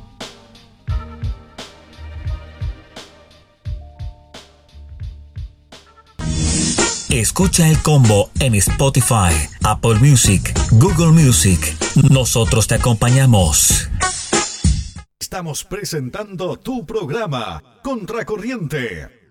[7.09, 9.33] Escucha el combo en Spotify,
[9.63, 11.77] Apple Music, Google Music.
[12.11, 13.92] Nosotros te acompañamos.
[15.33, 19.22] Estamos presentando tu programa, Contracorriente.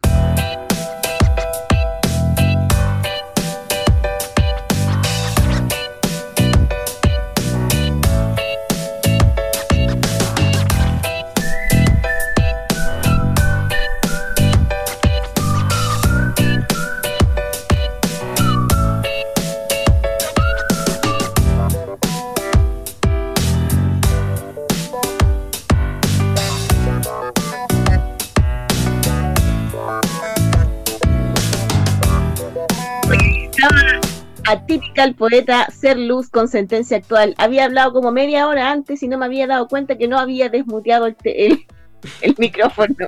[35.02, 37.34] Atípica el poeta ser luz con sentencia actual.
[37.38, 40.50] Había hablado como media hora antes y no me había dado cuenta que no había
[40.50, 41.66] desmuteado el, el,
[42.22, 42.96] el micrófono.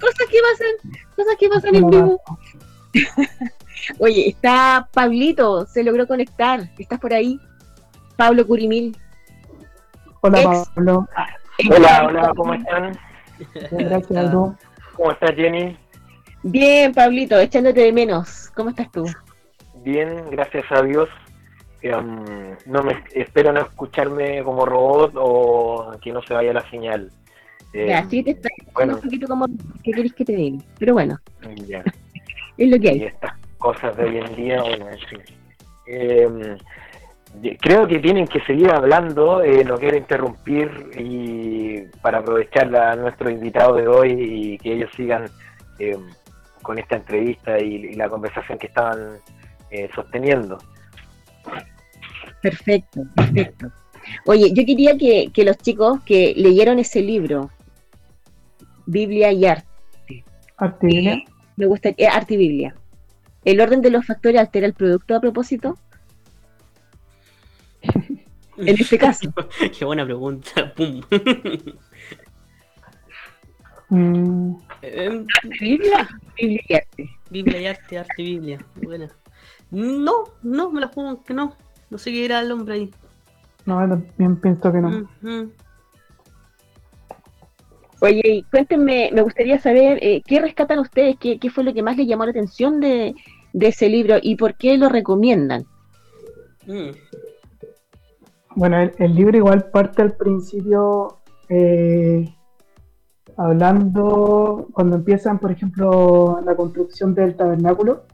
[0.00, 2.20] cosas que pasan, cosas que pasan en vivo.
[3.98, 6.68] Oye, está Pablito, se logró conectar.
[6.78, 7.40] ¿Estás por ahí?
[8.16, 8.96] Pablo Curimil.
[10.20, 11.08] Hola, Ex- Pablo.
[11.70, 12.98] Hola, hola, ¿cómo están?
[13.72, 14.56] Gracias, Aldo.
[14.94, 15.76] ¿Cómo estás, Jenny?
[16.44, 18.50] Bien, Pablito, echándote de menos.
[18.54, 19.04] ¿Cómo estás tú?
[19.84, 21.08] Bien, gracias a Dios.
[21.82, 27.10] Em, no me espero no escucharme como robot o que no se vaya la señal.
[27.72, 28.94] Em, Ya, sí te está bueno.
[28.94, 29.46] un poquito como
[29.82, 30.62] que querés que te diga.
[30.78, 31.18] Pero bueno,
[31.66, 31.82] ya.
[32.58, 33.02] es lo que y hay.
[33.04, 35.20] estas cosas de hoy en día, bueno, en fin.
[35.86, 36.56] Eh,
[37.42, 42.94] y- creo que tienen que seguir hablando, eh, no quiero interrumpir y para aprovechar a
[42.94, 45.24] nuestro invitado de hoy y que ellos sigan
[45.80, 45.96] eh,
[46.60, 49.16] con esta entrevista y, y la conversación que estaban
[49.72, 50.58] eh, sosteniendo.
[52.40, 53.72] Perfecto, perfecto.
[54.26, 57.50] Oye, yo quería que, que los chicos que leyeron ese libro,
[58.86, 59.66] Biblia y Arte,
[60.56, 61.14] Arte y Biblia.
[61.14, 61.24] eh,
[61.56, 62.74] me gusta, eh, Arte y Biblia,
[63.44, 65.78] ¿el orden de los factores altera el producto a propósito?
[68.56, 69.32] en este caso.
[69.78, 70.74] Qué buena pregunta.
[70.74, 71.00] Pum.
[73.88, 75.26] Mm, Em,
[75.60, 77.10] Biblia, Biblia y Arte.
[77.30, 78.58] Biblia y arte, arte y Biblia.
[78.82, 79.08] Buena.
[79.70, 81.54] No, no, me la juego que no.
[81.90, 82.90] No sé qué era el hombre ahí.
[83.66, 85.08] no, también pienso que no.
[88.00, 91.96] Oye, cuéntenme, me gustaría saber eh, qué rescatan ustedes, qué, qué fue lo que más
[91.96, 93.14] les llamó la atención de,
[93.52, 95.64] de ese libro y por qué lo recomiendan.
[96.66, 96.90] Mm.
[98.56, 102.34] Bueno, el, el libro igual parte al principio eh,
[103.36, 108.04] hablando, cuando empiezan, por ejemplo, la construcción del tabernáculo,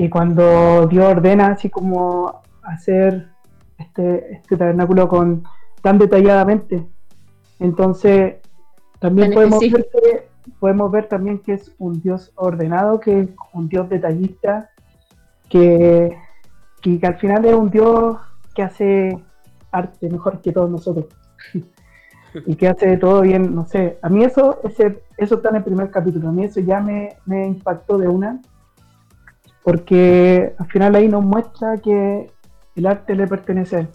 [0.00, 3.28] y cuando Dios ordena así como hacer
[3.76, 5.42] este, este tabernáculo con
[5.82, 6.86] tan detalladamente.
[7.58, 8.36] Entonces,
[8.98, 10.28] también podemos ver, que-
[10.58, 14.70] podemos ver también que es un Dios ordenado, que es un Dios detallista,
[15.50, 16.16] que,
[16.80, 18.16] que, que al final es un Dios
[18.54, 19.22] que hace
[19.70, 21.06] arte mejor que todos nosotros.
[22.46, 23.98] y que hace todo bien, no sé.
[24.00, 27.16] A mí eso, ese, eso está en el primer capítulo, a mí eso ya me,
[27.26, 28.40] me impactó de una,
[29.62, 32.30] porque al final ahí nos muestra que
[32.76, 33.88] el arte le pertenece a él.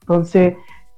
[0.00, 0.54] Entonces,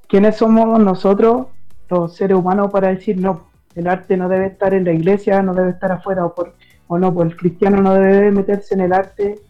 [0.08, 1.46] ¿quiénes somos nosotros,
[1.88, 3.48] los seres humanos, para decir no?
[3.74, 6.54] El arte no debe estar en la iglesia, no debe estar afuera, o, por,
[6.88, 9.40] o no, pues el cristiano no debe meterse en el arte.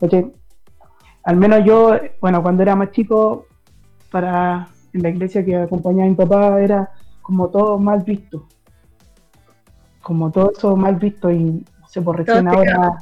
[0.00, 0.32] Oye,
[1.24, 3.46] al menos yo, bueno, cuando era más chico,
[4.10, 6.90] para en la iglesia que acompañaba a mi papá era
[7.22, 8.46] como todo mal visto.
[10.02, 12.82] Como todo eso mal visto y no sé, por recién Todo pecado.
[12.82, 12.98] ahora.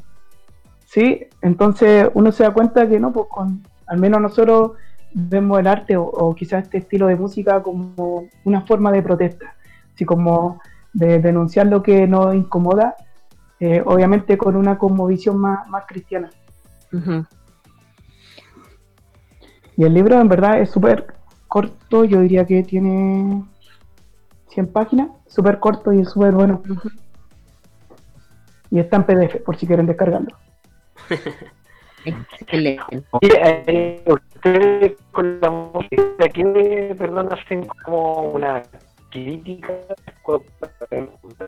[0.89, 4.73] Sí, entonces uno se da cuenta que no, pues con, al menos nosotros
[5.13, 9.55] vemos el arte o, o quizás este estilo de música como una forma de protesta,
[9.95, 10.63] así como
[10.95, 12.97] de denunciar lo que nos incomoda,
[13.61, 16.31] eh, obviamente con una cosmovisión más, más cristiana.
[19.77, 21.15] Y el libro en verdad es súper
[21.49, 23.45] corto, yo diría que tiene
[24.49, 26.63] 100 páginas, súper corto y súper bueno.
[28.71, 30.35] Y está en PDF por si quieren descargarlo.
[32.05, 33.03] Excelente.
[33.21, 38.63] Eh, ustedes con la música, ¿qué, perdón, hacen como una
[39.11, 39.75] crítica?
[40.23, 40.43] ¿Cuál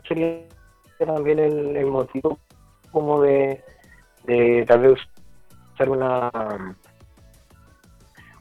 [0.07, 0.41] sería
[0.99, 2.37] también el, motivo
[2.91, 3.63] como de,
[4.67, 4.99] tal vez
[5.73, 6.29] usar una,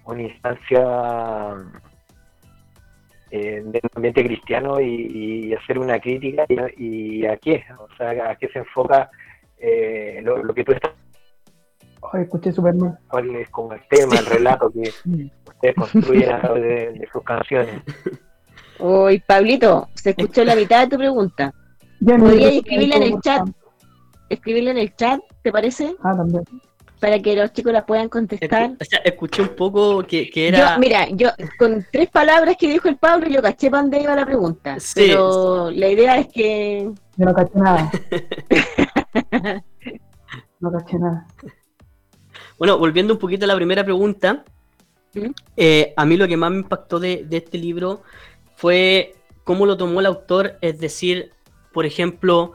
[0.04, 1.54] una instancia
[3.30, 8.30] eh, del ambiente cristiano y, y hacer una crítica y, y a qué, o sea,
[8.30, 9.10] a qué se enfoca
[9.58, 10.92] eh, lo, lo que tú estás
[12.14, 12.98] Escuché súper mal.
[13.08, 14.92] cuál es como el tema, el relato que
[15.46, 17.82] ustedes construyen a través de, de sus canciones.
[18.78, 21.52] Oye, Pablito, se escuchó la mitad de tu pregunta.
[22.04, 23.48] ¿Podrías escribirla en el chat?
[24.28, 25.94] Escribirla en el chat, ¿te parece?
[26.02, 26.44] Ah, también.
[26.98, 28.72] Para que los chicos la puedan contestar.
[28.78, 30.74] O sea, escuché un poco que, que era.
[30.74, 34.14] Yo, mira, yo con tres palabras que dijo el Pablo, yo caché para dónde iba
[34.14, 34.78] la pregunta.
[34.78, 35.06] Sí.
[35.06, 37.90] Pero la idea es que Yo no caché nada.
[40.60, 41.26] no caché nada.
[42.60, 44.44] Bueno, volviendo un poquito a la primera pregunta,
[45.14, 45.30] ¿Mm?
[45.56, 48.02] eh, a mí lo que más me impactó de, de este libro
[48.54, 51.32] fue cómo lo tomó el autor, es decir,
[51.72, 52.52] por ejemplo,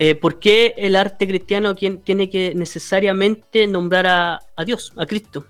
[0.00, 5.46] eh, ¿por qué el arte cristiano tiene que necesariamente nombrar a, a Dios, a Cristo?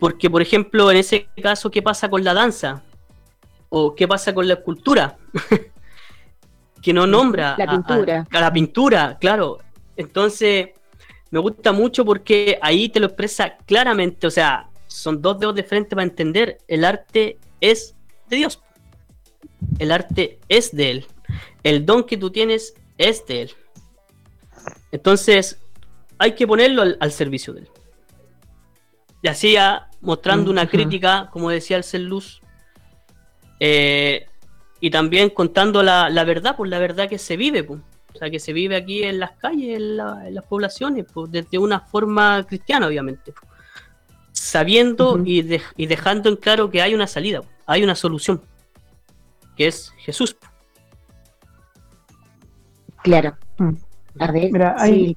[0.00, 2.82] Porque, por ejemplo, en ese caso, ¿qué pasa con la danza?
[3.68, 5.16] ¿O qué pasa con la escultura?
[6.82, 8.26] que no nombra La a- a- pintura.
[8.32, 9.58] a la pintura, claro.
[9.96, 10.70] Entonces,
[11.30, 15.62] me gusta mucho porque ahí te lo expresa claramente, o sea, son dos dedos de
[15.62, 17.94] frente para entender, el arte es
[18.28, 18.60] de Dios.
[19.78, 21.06] El arte es de Él.
[21.62, 23.50] El don que tú tienes es de Él.
[24.90, 25.60] Entonces,
[26.18, 27.68] hay que ponerlo al, al servicio de Él.
[29.22, 32.40] Y así, ya, mostrando una crítica, como decía el Luz,
[33.60, 34.26] eh,
[34.80, 37.80] y también contando la, la verdad, pues la verdad que se vive, pues.
[38.20, 41.56] Sea, que se vive aquí en las calles, en, la- en las poblaciones, pues, desde
[41.58, 43.32] una forma cristiana, obviamente.
[43.32, 43.50] pues.
[44.32, 48.42] Sabiendo y, dej- y dejando en claro que hay una salida, pues, hay una solución,
[49.56, 50.34] que es Jesús.
[50.34, 50.50] pues.
[53.02, 53.36] Claro.
[53.58, 53.70] Mm.
[54.18, 54.84] A ver, Mira, sí.
[54.84, 55.16] hay-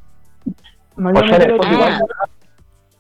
[0.96, 1.72] O sea, en el fondo Ah.
[1.74, 2.30] igual, tirar-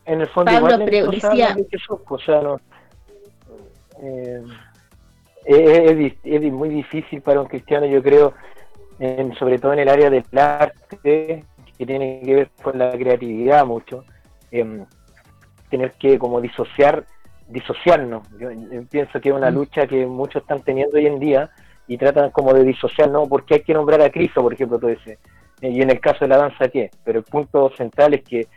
[0.06, 2.41] en el fondo Pablo, igual pero o sea, decía- habla de Jesús, pues, o sea,
[2.41, 2.60] no,
[4.01, 4.43] eh,
[5.45, 8.34] es, es muy difícil para un cristiano, yo creo,
[9.04, 11.43] en- sobre todo en el área del arte,
[11.78, 14.04] que tiene que ver con la creatividad mucho,
[14.51, 14.86] em,
[15.70, 17.04] tener que como disociar,
[17.47, 18.28] disociarnos.
[18.39, 19.56] Yo, yo pienso que es una Mm.
[19.56, 21.49] lucha que muchos están teniendo hoy en día
[21.88, 23.28] y tratan como de disociar, ¿no?
[23.28, 25.18] Porque hay que nombrar a Cristo, por ejemplo, tú dices.
[25.62, 26.89] Eh, Y en el caso de la danza, ¿qué?
[27.04, 28.47] Pero el punto central es que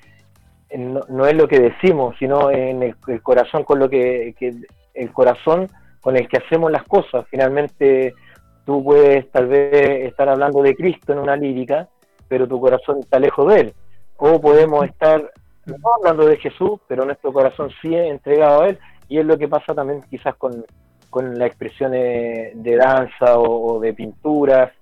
[0.68, 4.34] eh, no, no es lo que decimos, sino en el, el corazón con lo que,
[4.38, 4.52] que
[4.94, 5.68] el corazón
[6.00, 7.24] con el que hacemos las cosas.
[7.30, 8.14] Finalmente,
[8.66, 11.88] tú puedes tal vez estar hablando de Cristo en una lírica,
[12.28, 13.74] pero tu corazón está lejos de él.
[14.16, 15.32] O podemos estar
[15.66, 19.38] no hablando de Jesús, pero nuestro corazón sí es entregado a él, y es lo
[19.38, 20.64] que pasa también quizás con,
[21.08, 24.72] con las expresiones de danza o, de pinturas,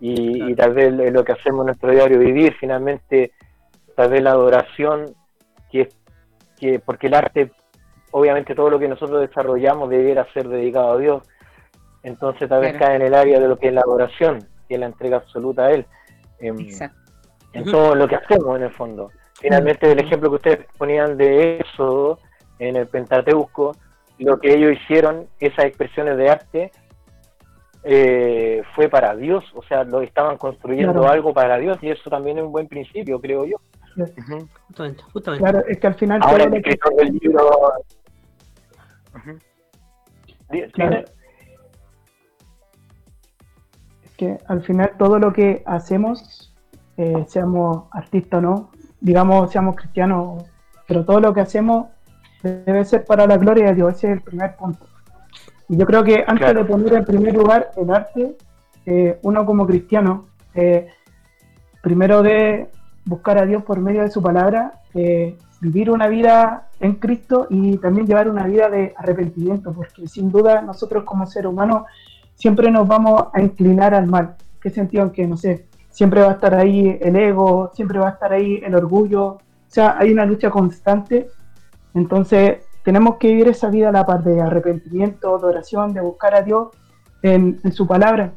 [0.00, 3.32] y, tal vez lo que hacemos en nuestro diario vivir, finalmente,
[3.96, 5.06] tal vez la adoración,
[5.70, 5.96] que es
[6.58, 7.52] que porque el arte,
[8.10, 11.22] obviamente todo lo que nosotros desarrollamos debiera ser dedicado a Dios,
[12.08, 12.86] entonces tal vez Claro.
[12.86, 14.38] cae en el área de lo que es la adoración,
[14.68, 15.86] que es la entrega absoluta a Él.
[16.40, 16.96] Exacto.
[17.54, 19.10] en todo lo que hacemos en el fondo.
[19.40, 22.18] Finalmente, el ejemplo que ustedes ponían de Éxodo
[22.58, 23.72] en el Pentateuco,
[24.18, 26.72] lo que ellos hicieron, esas expresiones de arte,
[27.84, 31.08] eh, fue para Dios, o sea, lo estaban construyendo Claro.
[31.08, 33.56] algo para Dios y eso también es un buen principio, creo yo.
[34.68, 35.42] Justamente, justamente.
[35.50, 37.72] Claro, es que al final Ahora el escritor del libro...
[40.50, 41.04] Di- Claro.
[44.18, 46.52] Que al final todo lo que hacemos,
[46.98, 50.44] eh, seamos artistas o no, digamos seamos cristianos,
[50.86, 51.86] pero todo lo que hacemos
[52.42, 54.84] debe ser para la gloria de Dios, ese es el primer punto.
[55.68, 56.60] Y yo creo que antes Claro.
[56.60, 58.36] de poner en primer lugar el arte,
[58.86, 60.88] eh, uno como cristiano, eh,
[61.82, 62.68] primero de
[63.04, 67.76] buscar a Dios por medio de su palabra, eh, vivir una vida en Cristo y
[67.78, 71.82] también llevar una vida de arrepentimiento, porque sin duda nosotros como seres humanos
[72.38, 74.36] siempre nos vamos a inclinar al mal.
[74.60, 75.04] ¿Qué sentido?
[75.04, 78.32] En que, no sé, siempre va a estar ahí el ego, siempre va a estar
[78.32, 81.28] ahí el orgullo, o sea, hay una lucha constante.
[81.94, 86.34] Entonces, tenemos que vivir esa vida a la par de arrepentimiento, de oración, de buscar
[86.34, 86.68] a Dios
[87.22, 88.32] en, en su palabra.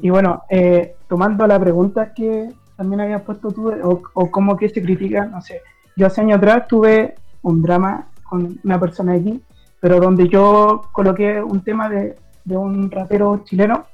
[0.00, 4.68] Y bueno, eh, tomando la pregunta que también habías puesto tú, o, o cómo que
[4.68, 5.60] se critica, no sé,
[5.96, 9.42] yo hace años atrás tuve un drama con una persona aquí,
[9.80, 13.86] pero donde yo coloqué un tema de, de un rapero chileno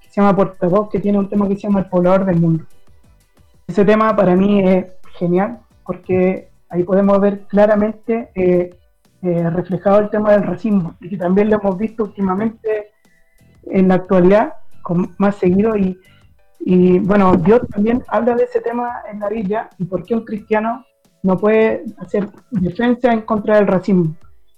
[0.00, 2.64] que se llama Portavoz, que tiene un tema que se llama El poblador del mundo.
[3.66, 4.86] Ese tema para mí es
[5.18, 8.70] genial porque ahí podemos ver claramente eh,
[9.22, 12.92] eh, reflejado el tema del racismo y que también lo hemos visto últimamente
[13.64, 15.98] en la actualidad con más seguido y,
[16.60, 20.24] y bueno, Dios también habla de ese tema en la Biblia y por qué un
[20.24, 20.84] cristiano
[21.22, 24.14] no puede hacer defensa en contra del racismo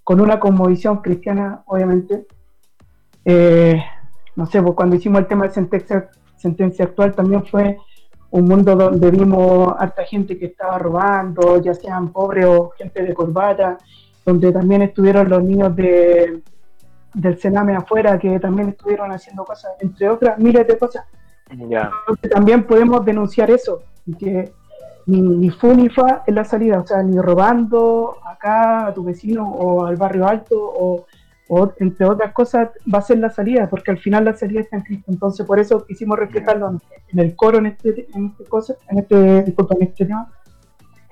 [0.09, 2.27] con una cosmovisión cristiana, obviamente.
[3.31, 3.85] Eh,
[4.37, 6.09] no sé, pues cuando hicimos el tema de sentencia,
[6.39, 7.77] sentencia actual también fue
[8.31, 13.13] un mundo donde vimos harta gente que estaba robando, ya sean pobres o gente de
[13.13, 13.77] corbata,
[14.25, 16.41] donde también estuvieron los niños de,
[17.13, 21.05] del Sename afuera que también estuvieron haciendo cosas, entre otras miles de cosas.
[22.31, 23.83] También podemos denunciar eso,
[24.19, 24.51] que
[25.05, 29.05] ni, ni fu ni fa es la salida, o sea, ni robando acá a tu
[29.05, 31.05] vecino o al barrio alto o,
[31.49, 34.77] o entre otras cosas va a ser la salida, porque al final la salida está
[34.77, 35.11] en Cristo.
[35.11, 38.99] Entonces por eso quisimos reflejarlo en, en el coro en este, en este cosa, en
[38.99, 40.33] este, disculpa, en este tema.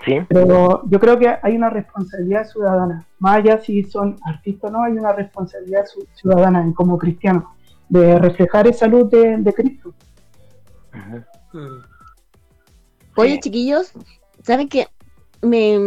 [0.04, 0.18] Sí.
[0.28, 4.84] Pero yo creo que hay una responsabilidad ciudadana, más allá si son artistas o no,
[4.84, 5.84] hay una responsabilidad
[6.14, 7.44] ciudadana en como cristianos
[7.88, 9.94] de reflejar esa luz de, de Cristo.
[13.16, 13.92] Oye, chiquillos,
[14.42, 14.86] ¿saben qué?
[15.42, 15.78] Me,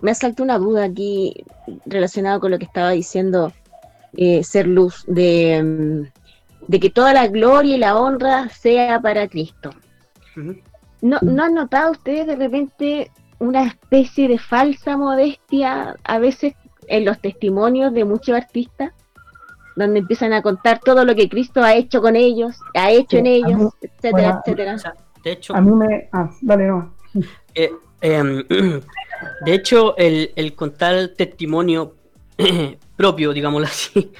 [0.00, 1.44] me asaltó una duda aquí
[1.86, 3.52] relacionada con lo que estaba diciendo
[4.16, 9.28] eh, Ser Luz, de, mm, de que toda la gloria y la honra sea para
[9.28, 9.70] Cristo.
[11.00, 16.54] ¿No, ¿No han notado ustedes de repente una especie de falsa modestia a veces
[16.88, 18.92] en los testimonios de muchos artistas?
[19.76, 23.18] Donde empiezan a contar todo lo que Cristo ha hecho con ellos, ha hecho Sí,
[23.18, 24.94] en ellos, mí- etcétera, bueno, etcétera.
[25.22, 26.08] De hecho, A mí me...
[26.12, 26.94] Ah, dale, no.
[27.54, 27.70] Eh,
[28.00, 28.44] em,
[29.44, 31.94] de hecho, el, el contar testimonio
[32.96, 34.12] propio, digámoslo así,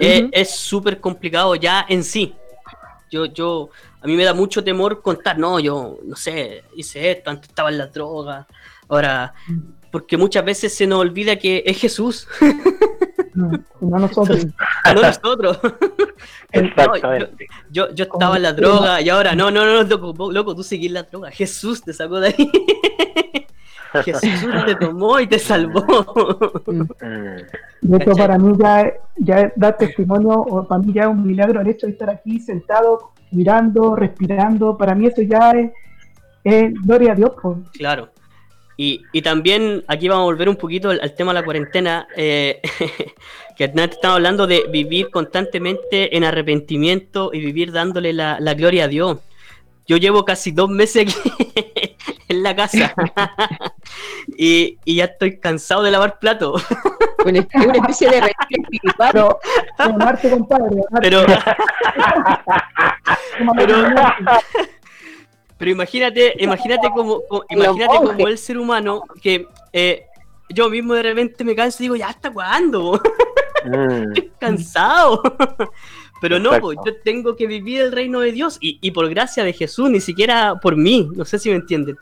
[0.00, 2.34] eh, es súper complicado ya en sí.
[3.10, 3.70] Yo, yo,
[4.00, 7.68] a mí me da mucho temor contar, no, yo, no sé, hice esto, antes estaba
[7.68, 8.46] en la droga,
[8.88, 9.34] ahora,
[9.90, 12.26] porque muchas veces se nos olvida que es Jesús,
[13.34, 14.46] No, no nosotros.
[14.94, 15.58] no nosotros.
[16.52, 17.46] Exactamente.
[17.70, 20.90] Yo, yo estaba en la droga y ahora, no, no, no, loco, loco, tú seguís
[20.90, 22.50] la droga, Jesús te sacó de ahí.
[24.04, 25.84] Jesús te tomó y te salvó.
[27.82, 31.68] De para mí ya, ya da testimonio, o para mí ya es un milagro el
[31.68, 34.78] hecho de estar aquí sentado, mirando, respirando.
[34.78, 35.72] Para mí eso ya es,
[36.44, 37.32] es gloria a Dios.
[37.42, 37.58] pues.
[37.74, 38.08] Claro.
[38.76, 42.08] Y, y también aquí vamos a volver un poquito al, al tema de la cuarentena,
[42.16, 42.60] eh,
[43.56, 48.84] que antes estaba hablando de vivir constantemente en arrepentimiento y vivir dándole la, la gloria
[48.84, 49.18] a Dios.
[49.86, 51.96] Yo llevo casi dos meses aquí
[52.28, 52.94] en la casa
[54.38, 56.64] y, y ya estoy cansado de lavar platos.
[57.24, 58.32] Una, una especie de.
[58.98, 59.38] Pero,
[59.98, 60.76] Marte, compadre.
[60.90, 61.10] Marte.
[61.10, 61.24] Pero,
[63.56, 63.78] pero-.
[65.62, 70.06] Pero imagínate, imagínate como, como- imagínate como el ser humano que eh,
[70.48, 73.00] yo mismo de repente me canso y digo, ya hasta cuándo,
[73.64, 75.22] Mm, estoy cansado.
[76.20, 79.44] Pero no, pues, yo tengo que vivir el reino de Dios y, y por gracia
[79.44, 81.96] de Jesús, ni siquiera por mí, no sé si me entienden.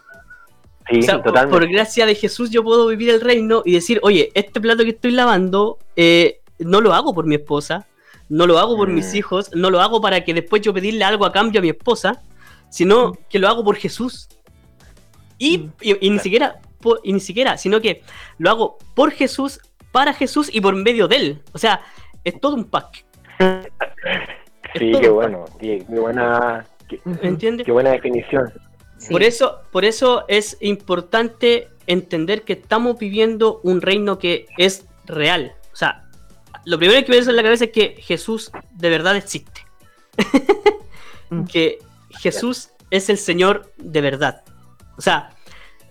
[0.88, 1.58] sí, O sea, por, totalmente.
[1.58, 4.90] por gracia de Jesús yo puedo vivir el reino y decir, oye, este plato que
[4.90, 7.86] estoy lavando eh, no lo hago por mi esposa,
[8.30, 9.16] no lo hago por mis Mm.
[9.18, 12.22] hijos, no lo hago para que después yo pedirle algo a cambio a mi esposa,
[12.70, 14.28] sino que lo hago por Jesús.
[15.36, 18.02] Y, y- y ni siquiera, por- y ni siquiera, sino que
[18.38, 19.60] lo hago por Jesús,
[19.92, 21.42] para Jesús y por medio de él.
[21.52, 21.82] O sea,
[22.24, 23.04] es todo un pack.
[24.78, 25.46] Sí, qué bueno.
[25.58, 27.00] Qué, qué buena, qué,
[27.72, 28.52] buena definición.
[28.98, 29.10] Sí.
[29.12, 35.54] Por eso, por eso es importante entender que estamos viviendo un reino que es real.
[35.72, 36.04] O sea,
[36.66, 39.62] lo primero que me viene en la cabeza es que Jesús de verdad existe.
[41.32, 41.44] Mm.
[41.44, 41.78] que
[42.20, 44.42] Jesús es el Señor de verdad.
[44.98, 45.30] O sea,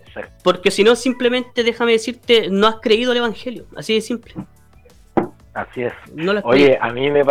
[0.06, 0.32] Exacto.
[0.44, 3.66] porque si no, simplemente déjame decirte, no has creído el Evangelio.
[3.76, 4.34] Así de simple.
[5.54, 5.92] Así es.
[6.14, 6.84] No lo has Oye, creído.
[6.84, 7.22] a mí me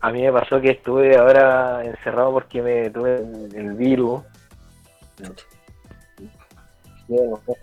[0.00, 4.22] a mí me pasó que estuve ahora encerrado porque me tuve el, virus.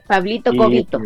[0.07, 0.99] Pablito Y- Cobito.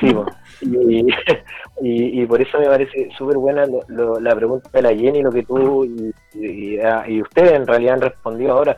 [0.00, 0.14] Sí,
[0.60, 1.06] y,
[1.80, 5.22] y, y por eso me parece súper buena lo- lo- la pregunta de la Jenny,
[5.22, 8.76] lo que tú y, y- ah, ustedes en realidad han respondido ahora.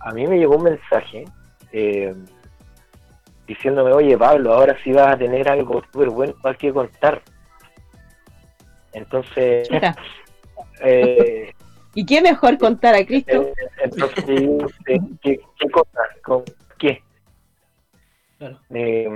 [0.00, 1.24] A mí me llegó un mensaje
[1.72, 2.14] eh,
[3.46, 7.22] diciéndome, oye Pablo, ahora sí vas a tener algo súper bueno para que contar.
[8.92, 9.68] Entonces,
[10.82, 11.52] eh,
[11.94, 13.42] ¿Y qué mejor contar a Cristo?
[13.42, 13.54] eh,
[13.84, 14.24] entonces,
[14.84, 16.00] ¿qué, qué, qué cosa?
[16.24, 16.44] ¿Con
[16.78, 17.02] qué?
[18.38, 18.58] Claro.
[18.70, 19.06] Eh,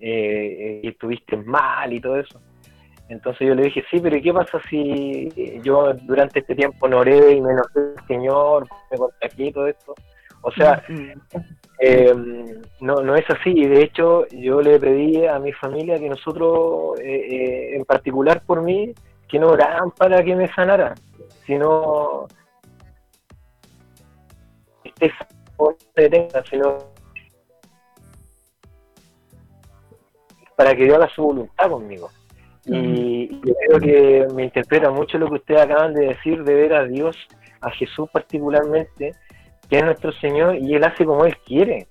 [0.00, 2.40] eh, eh, y estuviste mal y todo eso.
[3.08, 5.28] Entonces yo le dije, sí, pero ¿y qué pasa si
[5.64, 9.66] yo durante este tiempo no oré y me enojé del Señor, me contagié y todo
[9.66, 9.94] esto?
[10.42, 10.82] O sea,
[11.80, 12.14] eh,
[12.80, 13.50] no, no es así.
[13.50, 18.42] Y de hecho, yo le pedí a mi familia que nosotros, eh, eh, en particular
[18.46, 18.94] por mí,
[19.28, 20.94] que no oraran para que me sanara,
[21.46, 22.26] sino
[25.58, 26.78] no te detenga, sino
[30.60, 32.10] para que Dios haga su voluntad conmigo.
[32.66, 36.74] Y yo creo que me interpreta mucho lo que ustedes acaban de decir de ver
[36.74, 37.16] a Dios,
[37.62, 39.14] a Jesús particularmente,
[39.70, 41.86] que es nuestro Señor y Él hace como Él quiere.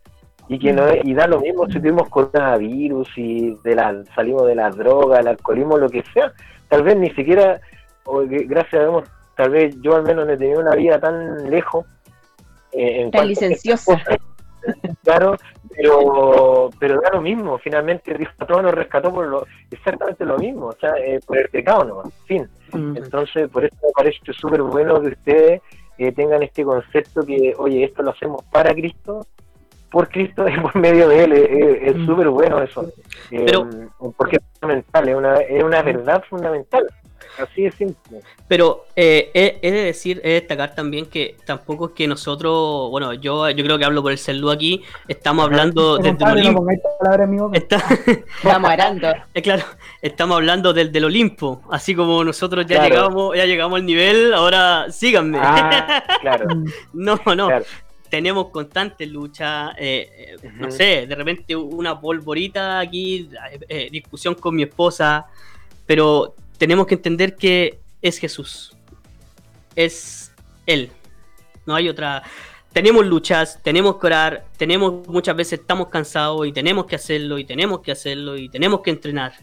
[0.48, 4.46] Y que no es- y da lo mismo si tuvimos coronavirus y de la, salimos
[4.46, 6.32] de la droga, el alcoholismo, lo que sea.
[6.68, 7.60] Tal vez ni siquiera,
[8.06, 11.50] o gracias a Dios, tal vez yo al menos no he tenido una vida tan
[11.50, 11.86] lejos.
[12.74, 13.94] eh, en Tan licenciosa.
[13.98, 14.18] cosas.
[15.04, 15.36] Claro,
[15.76, 17.58] pero, pero da lo mismo.
[17.60, 18.18] Finalmente
[18.48, 22.12] todos nos rescató por lo, exactamente lo mismo, o sea, eh, por el pecado, ¿no?
[22.26, 22.48] Fin.
[22.74, 25.62] Entonces, por eso me parece súper bueno que ustedes
[25.98, 29.26] eh, tengan este concepto que, oye, esto lo hacemos para Cristo,
[29.92, 31.34] por Cristo y por medio de Él.
[31.34, 32.86] Eh, Es súper bueno eso.
[33.30, 33.68] Pero-
[34.18, 36.86] porque es fundamental, es una, es una verdad fundamental.
[37.38, 38.20] Así de simple.
[38.48, 42.90] Pero eh, he, he de decir, he de destacar también que tampoco es que nosotros,
[42.90, 46.42] bueno, yo, yo creo que hablo por el celu aquí, estamos hablando desde el Compadre,
[46.44, 47.44] no Olimpo.
[47.46, 47.58] boca.
[47.58, 47.84] Está,
[48.44, 49.14] Vamos arando.
[49.34, 49.64] eh, claro,
[50.02, 52.96] estamos hablando del, del Olimpo, así como nosotros ya Claro.
[52.96, 55.38] llegamos, ya llegamos al nivel, ahora síganme.
[55.42, 56.46] Ah, claro.
[56.94, 57.66] no, no, claro.
[58.10, 64.36] tenemos constante lucha, eh, eh, no sé, de repente una polvorita aquí, eh, eh, discusión
[64.36, 65.28] con mi esposa,
[65.86, 68.76] pero tenemos que entender que es Jesús,
[69.76, 70.32] es
[70.68, 70.92] Él,
[71.66, 72.22] no hay otra.
[72.74, 77.44] Tenemos luchas, tenemos que orar, tenemos muchas veces estamos cansados y tenemos que hacerlo y
[77.44, 79.34] tenemos que hacerlo y tenemos que entrenar.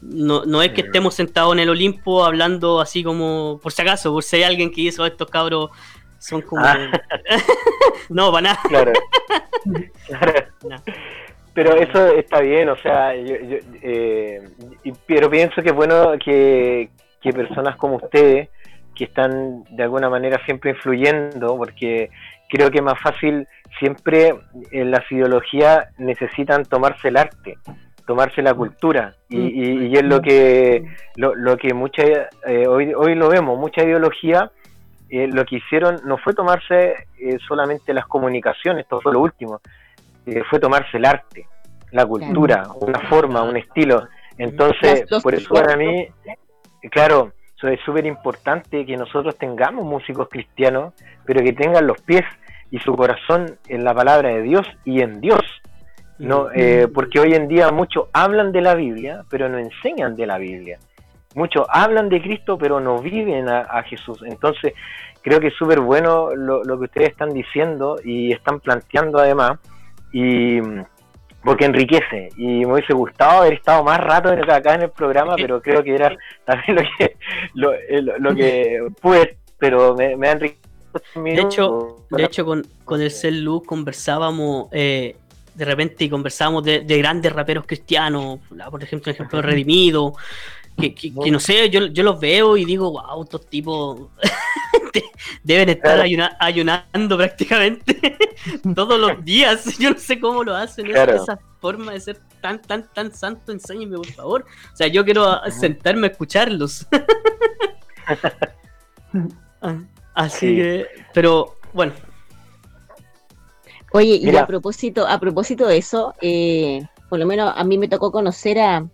[0.00, 4.12] No, no es que estemos sentados en el Olimpo hablando así como, por si acaso,
[4.12, 5.70] por si hay alguien que hizo estos cabros,
[6.18, 6.64] son como...
[6.64, 6.90] Ah.
[8.08, 8.60] no, para nada.
[8.68, 8.92] Claro.
[10.06, 10.32] Claro.
[10.62, 10.76] No.
[11.56, 14.42] Pero eso está bien, o sea, yo, yo, eh,
[15.06, 16.90] pero pienso que es bueno que,
[17.22, 18.50] que personas como ustedes,
[18.94, 22.10] que están de alguna manera siempre influyendo, porque
[22.50, 23.48] creo que es más fácil,
[23.80, 24.34] siempre
[24.70, 27.56] en las ideologías necesitan tomarse el arte,
[28.06, 30.84] tomarse la cultura, y, y- y es lo que,
[31.16, 32.02] lo, lo que mucha,
[32.46, 34.50] eh, hoy, hoy lo vemos, mucha ideología
[35.08, 39.60] eh, lo que hicieron no fue tomarse eh, solamente las comunicaciones, esto fue lo último,
[40.26, 41.46] eh, fue tomarse el arte.
[41.92, 44.08] la cultura, una forma, un estilo.
[44.36, 46.08] Entonces, por eso para mí,
[46.90, 50.92] claro, eso es súper importante que nosotros tengamos músicos cristianos,
[51.24, 52.24] pero que tengan los pies
[52.70, 55.40] y su corazón en la palabra de Dios y en Dios.
[56.18, 60.26] No, eh, porque hoy en día muchos hablan de la Biblia, pero no enseñan de
[60.26, 60.78] la Biblia.
[61.34, 64.22] Muchos hablan de Cristo, pero no viven a, Jesús.
[64.24, 64.72] Entonces,
[65.22, 69.58] creo que es súper bueno lo, lo, que ustedes están diciendo y están planteando además.
[70.18, 70.62] Y
[71.44, 75.60] porque enriquece y me hubiese gustado haber estado más rato acá en el programa, pero
[75.60, 77.16] creo que era también lo que,
[78.00, 80.66] lo, lo, que pude, pero me, me ha enriquecido.
[81.14, 85.16] De hecho, de hecho con, con el Cel conversábamos eh,
[85.54, 88.40] de repente conversábamos de, de, grandes raperos cristianos,
[88.70, 90.14] por ejemplo, ejemplo Redimido,
[90.76, 94.08] que, que, no sé, yo, yo los veo y digo, wow, estos tipos
[95.42, 96.00] deben estar
[96.38, 98.16] ayunando prácticamente
[98.74, 99.64] todos los días.
[99.78, 103.96] Yo no sé cómo lo hacen, esa, forma de ser tan, tan, tan santo, enséñenme
[103.96, 104.46] por favor.
[104.72, 106.86] O sea, yo quiero sentarme a escucharlos.
[109.62, 109.80] Ah,
[110.14, 111.92] así que, pero bueno.
[113.92, 117.88] Oye, y a propósito, a propósito de eso, eh, por lo menos a mí me
[117.88, 118.86] tocó conocer a,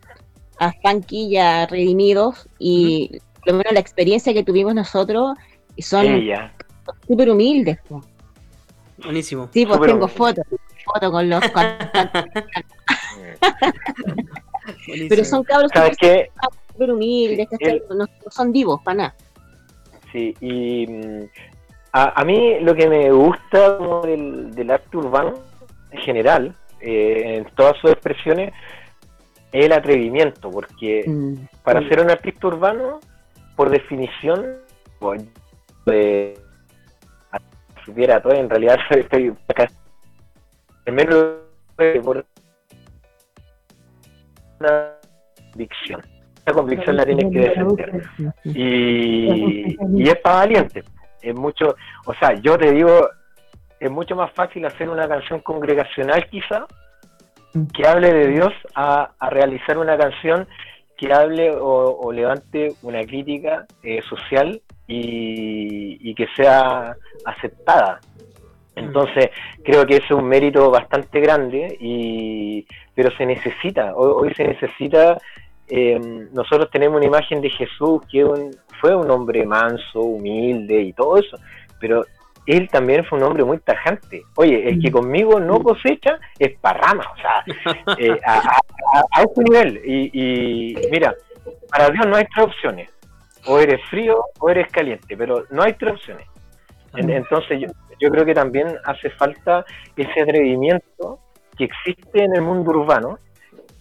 [0.58, 5.36] a Funky y a Redimidos y por lo menos la experiencia que tuvimos nosotros
[5.78, 6.06] son
[7.06, 7.78] súper humildes.
[8.98, 9.48] Buenísimo.
[9.52, 10.44] Sí, pues tengo fotos,
[10.84, 11.42] fotos con los...
[15.08, 15.70] Pero son cabros
[16.72, 17.48] súper humildes,
[17.90, 19.14] no, son divos para nada.
[20.12, 21.24] Sí, y mm,
[21.92, 25.34] a, mí lo que me gusta del, del arte urbano
[25.90, 28.52] en general, eh, en todas sus expresiones,
[29.52, 31.34] es el atrevimiento, porque mm.
[31.62, 33.00] para ser un artista urbano,
[33.54, 34.56] por definición,
[34.98, 35.22] pues,
[35.86, 36.38] de
[37.84, 39.68] supiera todo, en realidad estoy acá
[40.86, 41.24] en menos
[42.02, 42.24] por
[44.60, 44.92] una
[45.50, 46.02] convicción.
[46.44, 48.02] Esa convicción la tienes que defender.
[48.44, 50.82] Y, y es para valiente.
[51.20, 51.76] Es mucho,
[52.06, 53.08] o sea, yo te digo,
[53.78, 56.66] es mucho más fácil hacer una canción congregacional quizá
[57.72, 60.46] que hable de Dios a, realizar una canción
[60.96, 68.00] que hable o, levante una crítica eh, social y, que sea aceptada.
[68.76, 69.30] Entonces,
[69.64, 75.18] creo que es un mérito bastante grande, y, pero se necesita, hoy, se necesita,
[75.68, 75.98] eh,
[76.32, 78.24] nosotros tenemos una imagen de Jesús que
[78.80, 81.36] fue un hombre manso, humilde y todo eso,
[81.80, 82.04] pero
[82.46, 84.22] él también fue un hombre muy tajante.
[84.36, 84.92] Oye, el que mm.
[84.92, 87.44] conmigo no cosecha es parrama, o sea,
[87.98, 88.38] eh, a,
[89.12, 89.80] a, ese nivel.
[89.84, 91.14] Y, mira,
[91.70, 92.90] para Dios no hay tres opciones.
[93.46, 96.26] O eres frío o eres caliente, pero no hay tres opciones.
[96.94, 97.68] Entonces yo,
[97.98, 99.64] yo creo que también hace falta
[99.96, 101.18] ese atrevimiento
[101.56, 103.18] que existe en el mundo urbano,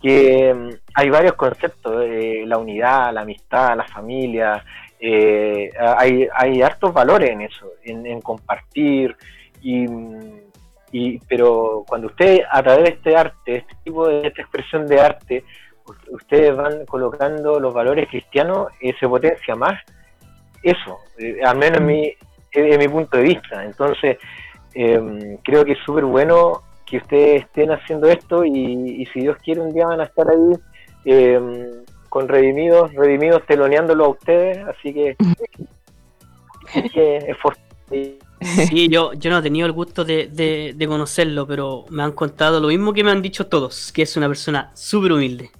[0.01, 4.64] que mm, hay varios conceptos, eh, la unidad, la amistad, la familia,
[5.04, 9.16] eh, hay, hay hartos valores en eso, en, compartir,
[9.64, 15.02] y, pero cuando usted a través de este arte, este tipo de esta expresión de
[15.02, 15.43] arte,
[16.12, 19.82] ustedes van colocando los valores cristianos, eh, se potencia más
[20.62, 22.14] eso, eh, al menos en mi,
[22.52, 23.66] en mi punto de vista.
[23.66, 24.18] Entonces,
[24.76, 29.38] em, creo que es súper bueno que ustedes estén haciendo esto y, y, si Dios
[29.43, 30.54] quiere un día van a estar ahí
[31.06, 31.39] eh,
[32.12, 35.16] con Redimidos, Redimidos teloneándolo a ustedes, así que,
[36.76, 37.38] es
[38.68, 42.68] Sí, yo, yo no he tenido el gusto de, conocerlo, pero me han contado lo
[42.68, 45.51] mismo que me han dicho todos, que es una persona súper humilde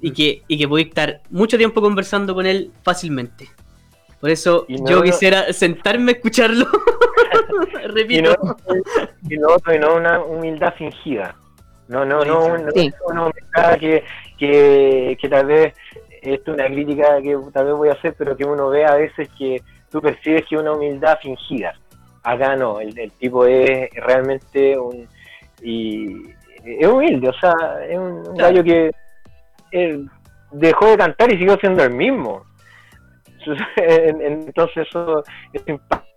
[0.00, 3.48] y que, y que voy a estar mucho tiempo conversando con él fácilmente.
[4.20, 6.66] Por eso yo quisiera sentarme a escucharlo.
[7.88, 8.30] Repito.
[9.28, 11.34] Y no, y no, una humildad fingida.
[11.88, 12.70] No, no, no, una,
[13.08, 14.04] una humildad que,
[14.38, 15.74] que, tal vez
[16.22, 18.94] esto es una crítica que tal vez voy a hacer, pero que uno ve a
[18.94, 21.74] veces que tú percibes que es una humildad fingida.
[22.22, 25.08] Acá no, el, tipo es realmente un.
[25.62, 26.30] Y
[26.64, 27.52] es humilde, o sea,
[27.88, 28.90] es un, gallo que
[30.52, 32.44] dejó de cantar y siguió siendo el mismo.
[33.76, 36.11] Entonces, eso, eso impacta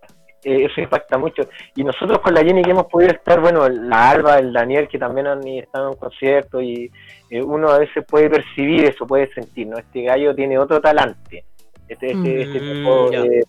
[0.46, 1.42] eh, eso impacta mucho.
[1.74, 4.96] Y nosotros con la Jenny que hemos podido estar, bueno, la Alba, el Daniel, que
[4.96, 6.88] también han estado en un concierto, y
[7.30, 9.76] eh, uno a veces puede percibir eso, puede sentir, ¿no?
[9.76, 11.44] Este gallo tiene otro talante.
[11.88, 13.42] Este, este, este mm, tipo eh,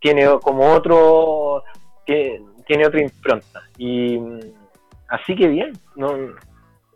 [0.00, 1.62] tiene como otro,
[2.04, 3.62] tiene, tiene otra impronta.
[3.78, 4.20] Y
[5.08, 6.14] así que bien, no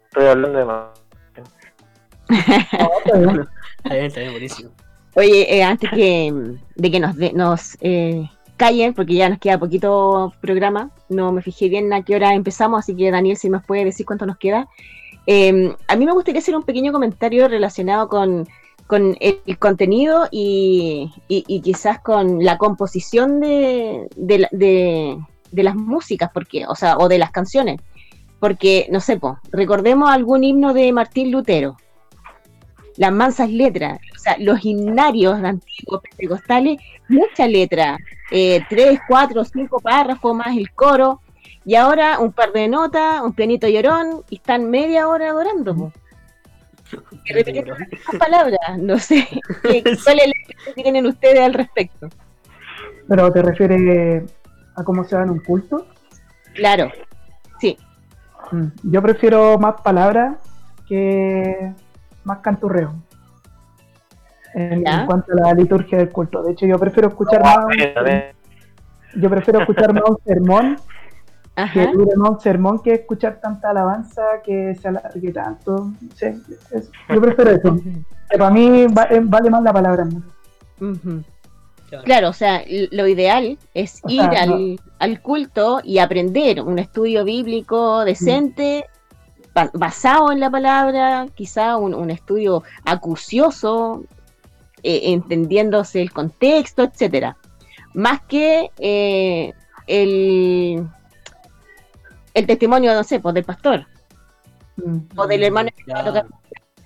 [0.08, 0.88] estoy hablando de más.
[5.14, 6.30] Oye, antes que,
[6.74, 7.78] de que nos, nos
[8.56, 10.90] callen, porque ya nos queda poquito programa.
[11.08, 14.06] No me fijé bien a qué hora empezamos, así que Daniel, si nos puede decir
[14.06, 14.68] cuánto nos queda.
[15.26, 18.46] Eh, a mí me gustaría hacer un pequeño comentario relacionado con,
[19.20, 21.10] el, contenido y,
[21.62, 24.06] quizás con la composición de-
[25.50, 27.80] de las músicas, porque, o sea, o de las canciones.
[28.38, 31.76] Porque, no sé, po, recordemos algún himno de Martín Lutero,
[32.96, 36.78] las mansas letras, o sea, los himnarios antiguos pentecostales,
[37.08, 37.98] mucha letra,
[38.30, 41.20] eh, tres, cuatro, cinco párrafos más el coro,
[41.64, 45.74] y ahora un par de notas, un pianito llorón, y están media hora adorando.
[45.74, 45.92] po.
[47.24, 49.26] Y repitiendo las palabras, no sé,
[49.62, 52.08] ¿qué- ¿cuál es la que tienen ustedes al respecto?
[53.08, 54.32] Pero te refieres
[54.76, 55.86] a cómo se da en un culto.
[56.54, 56.90] Claro,
[57.60, 57.76] sí,
[58.52, 60.36] Mm, Yo prefiero más palabras
[60.88, 61.72] que
[62.26, 62.92] más canturreo.
[64.54, 66.42] En, cuanto a la liturgia del culto.
[66.42, 67.66] De hecho, yo prefiero escuchar más.
[69.14, 70.76] Yo prefiero escuchar más un sermón
[71.54, 75.90] que ajá, dure más un sermón que escuchar tanta alabanza que se alargue tanto.
[76.20, 77.76] Es- yo prefiero eso.
[78.30, 80.04] Que para mí va- eh, vale más la palabra.
[80.04, 80.22] ¿no?
[82.04, 86.78] Claro, o sea, lo ideal es O ir sea, al, al culto y aprender un
[86.80, 88.86] estudio bíblico decente,
[89.74, 94.04] basado en la palabra, quizá un, un estudio acucioso,
[94.82, 97.36] eh, entendiéndose el contexto, etcétera.
[97.94, 99.52] Más que eh,
[99.86, 100.86] el,
[102.34, 103.86] el testimonio, no sé, pues, del pastor
[104.76, 104.98] Mm.
[105.16, 105.84] o del hermano que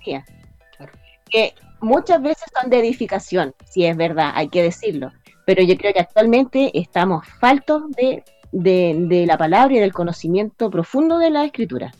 [0.03, 0.91] Claro.
[1.29, 5.11] que muchas veces son de edificación, si es verdad, hay que decirlo,
[5.45, 10.69] pero yo creo que actualmente estamos faltos de, de, de la palabra y del conocimiento
[10.69, 11.91] profundo de la escritura.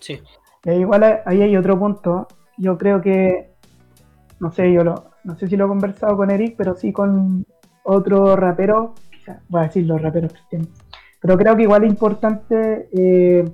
[0.00, 0.20] Sí.
[0.64, 2.28] Ahí igual ahí hay otro punto.
[2.56, 3.52] Yo creo que,
[4.40, 7.46] no sé, yo lo, no sé si lo he conversado con Eric, pero sí con
[7.84, 10.68] otro rapero, quizá, voy a decir los raperos cristianos.
[11.20, 13.44] Pero creo que igual es importante, eh,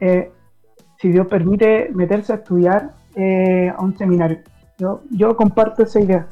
[0.00, 0.32] eh,
[0.98, 4.38] si Dios permite, meterse a estudiar eh, a un seminario.
[4.78, 6.28] Yo, yo comparto esa idea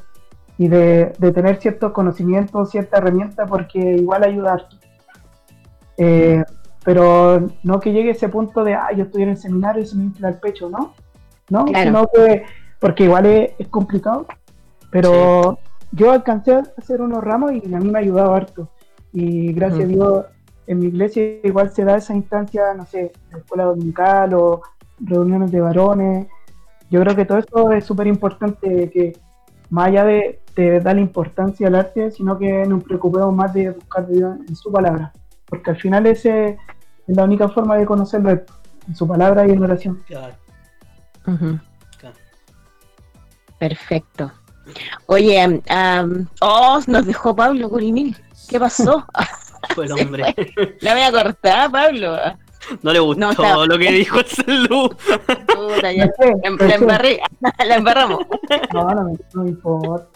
[0.57, 4.77] y de, tener ciertos conocimientos, cierta herramienta, porque igual ayuda harto.
[5.97, 6.43] Eh,
[6.83, 9.95] pero no que llegue ese punto de, ah, yo estoy en el seminario y se
[9.95, 10.93] me infla el pecho, ¿no?
[11.49, 11.65] ¿No?
[11.65, 11.85] Claro.
[11.85, 12.43] Sino que,
[12.79, 14.25] porque igual es, es complicado,
[14.91, 15.59] pero
[15.91, 18.69] yo alcancé a hacer unos ramos y a mí me ha ayudado harto.
[19.11, 20.25] Y gracias a Dios,
[20.67, 24.61] en mi iglesia igual se da esa instancia, no sé, de escuela dominical o
[24.99, 26.27] reuniones de varones.
[26.89, 29.13] Yo creo que todo eso es súper importante, que
[29.69, 34.07] más allá de, de darle importancia al arte, sino que nos preocupemos más de buscar
[34.07, 35.11] de Dios en su palabra.
[35.45, 36.57] Porque al final ese
[37.07, 38.41] es la única forma de conocerlo, es
[38.87, 40.03] en su palabra y en oración.
[40.07, 40.33] Claro.
[41.25, 42.15] Claro.
[43.57, 44.31] Perfecto.
[45.07, 48.15] Oye, am, oh, nos dejó Pablo Curimil.
[48.49, 49.05] ¿Qué pasó?
[49.75, 50.35] Fue el hombre.
[50.81, 52.17] La voy a cortar, Pablo.
[52.81, 54.95] No le gustó No, está- lo que dijo el salud.
[55.47, 56.05] Puta, ya.
[56.05, 57.19] La, la embarré,
[57.67, 58.19] la embarramos.
[58.73, 60.07] No, no me, no importa.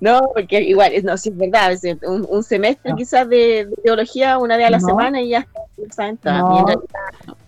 [0.00, 4.38] No, porque igual, no, sí es verdad, es un, un semestre quizás de, de teología
[4.38, 4.86] una vez a la No.
[4.86, 5.46] semana y ya
[5.90, 6.32] saben todo.
[6.34, 6.66] No.
[6.66, 6.82] Realidad.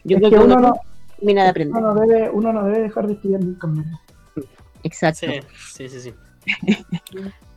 [0.05, 0.75] Yo Es creo que que uno uno no,
[1.19, 1.77] termina de aprender.
[1.83, 3.87] uno, no debe, uno no debe dejar de estudiar nunca más.
[4.83, 5.27] Exacto.
[5.73, 6.15] Sí, sí, sí.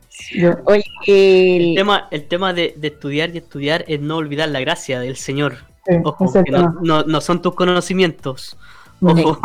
[0.08, 0.44] sí.
[0.64, 4.60] Oye, El el- tema, el tema de, de estudiar y estudiar es no olvidar la
[4.60, 5.56] gracia del Señor.
[5.86, 8.56] Sí, Ojo, que no, no, no son tus conocimientos.
[9.00, 9.38] Ojo.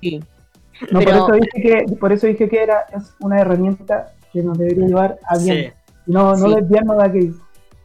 [0.00, 0.22] sí.
[0.90, 4.42] No, Pero- por, eso dije que, por eso dije que era es una herramienta que
[4.42, 5.72] nos debería llevar a bien.
[6.06, 6.54] No, no Sí.
[6.56, 7.34] desviarnos de aquello.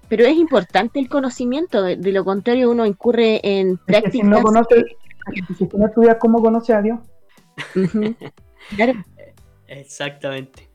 [0.07, 4.11] Pero es importante el conocimiento, de, de lo contrario uno incurre en Es que prácticas.
[4.13, 4.83] si no conoces,
[5.57, 6.99] si tú no estudias cómo conoces a Dios.
[8.75, 8.93] Claro,
[9.67, 10.67] Exactamente.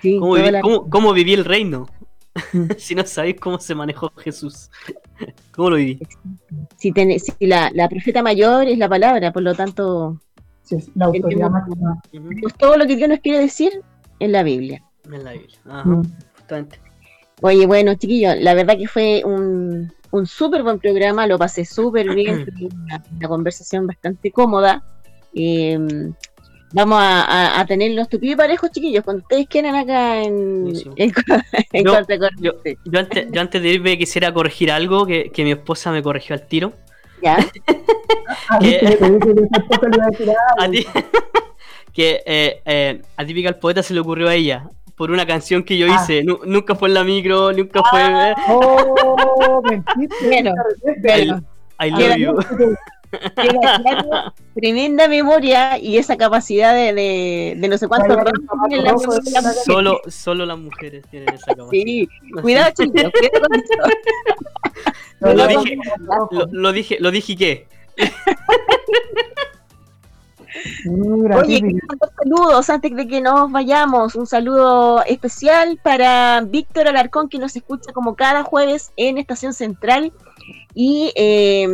[0.00, 1.86] sí, ¿Cómo, viví, la- cómo- cómo viví el reino?
[2.78, 4.70] si no sabéis cómo se manejó Jesús.
[5.54, 5.98] ¿Cómo lo viví?
[6.76, 10.20] si, ten- si la, la profeta mayor es la palabra, por lo tanto,
[10.66, 12.02] si es la autoridad Tenemos- máxima.
[12.10, 13.72] tenemos todo lo que Dios nos quiere decir
[14.18, 14.82] en la Biblia.
[15.10, 15.58] En la Biblia.
[15.66, 16.02] Ajá, Mm.
[16.36, 16.80] justamente.
[17.42, 22.14] Oye, bueno, chiquillos, la verdad que fue un, un súper buen programa, lo pasé súper
[22.14, 22.46] bien,
[22.86, 24.82] una, una conversación bastante cómoda.
[25.34, 25.78] Eh,
[26.72, 27.22] vamos a,
[27.56, 30.94] a, a tener los tupidos y parejos, chiquillos, cuando ustedes quieran acá en, Buenísimo.
[30.96, 31.12] en,
[31.72, 32.78] en Yo- Contracorriente.
[32.86, 36.34] Yo antes, yo antes de irme quisiera corregir algo que, que mi esposa me corrigió
[36.34, 36.72] al tiro.
[37.22, 37.38] ¿Ya?
[38.48, 40.86] Ah, te dije que a A ti,
[41.92, 45.62] que eh, eh, a Típica el Poeta se le ocurrió a ella por una canción
[45.62, 45.94] que yo Ah.
[46.02, 46.22] hice.
[46.24, 48.00] Nu- nunca fue en la micro, nunca fue.
[48.48, 50.26] Oh, mentiste.
[50.26, 50.52] Bueno,
[51.80, 52.34] I love you.
[53.34, 58.16] Claro, tremenda memoria y esa capacidad de, de, de no sé cuántos.
[59.64, 61.70] Solo, solo las mujeres tienen esa capacidad.
[61.70, 62.08] Sí,
[62.42, 63.74] cuidado, chicos, cuidado con eso.
[65.20, 65.78] Lo, dije,
[66.30, 67.68] lo, lo dije, lo dije qué.
[71.38, 71.60] Oye,
[72.16, 74.14] saludos antes de que nos vayamos.
[74.14, 80.12] Un saludo especial para Víctor Alarcón, que nos escucha como cada jueves en Estación Central.
[80.74, 81.66] Y eh,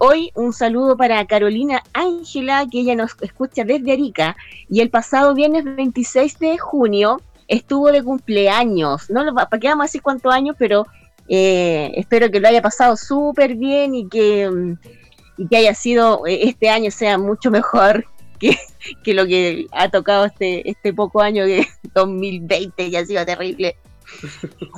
[0.00, 4.36] hoy un saludo para Carolina Ángela, que ella nos escucha desde Arica.
[4.68, 9.08] Y el pasado viernes 26 de junio estuvo de cumpleaños.
[9.10, 10.86] No lo- para qué vamos a decir cuántos años, pero
[11.28, 14.50] eh, espero que lo haya pasado súper bien y que,
[15.36, 18.04] y que haya sido eh, este año sea mucho mejor
[18.38, 18.56] que,
[19.04, 23.76] que lo que ha tocado este, este poco año de 2020 y ha sido terrible.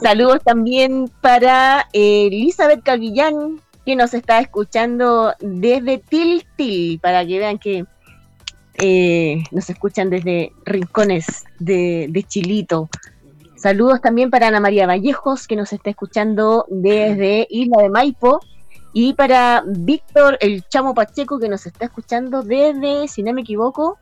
[0.03, 7.59] Saludos también para eh, Elizabeth Calvillán, que nos está escuchando desde Tiltil, para que vean
[7.59, 7.85] que
[8.75, 12.89] eh, nos escuchan desde rincones de Chilito.
[13.61, 18.41] Saludos también para Ana María Vallejos, que nos está escuchando desde Isla de Maipo.
[18.93, 23.99] Y para Víctor el Chamo Pacheco, que nos está escuchando desde, si no me equivoco,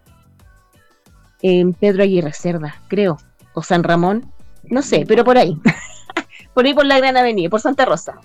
[1.43, 3.19] en Pedro Aguirre Cerda, creo.
[3.53, 4.33] O San Ramón,
[4.65, 5.61] no sé, pero por ahí.
[6.55, 8.19] por ahí por la Gran Avenida, por Santa Rosa.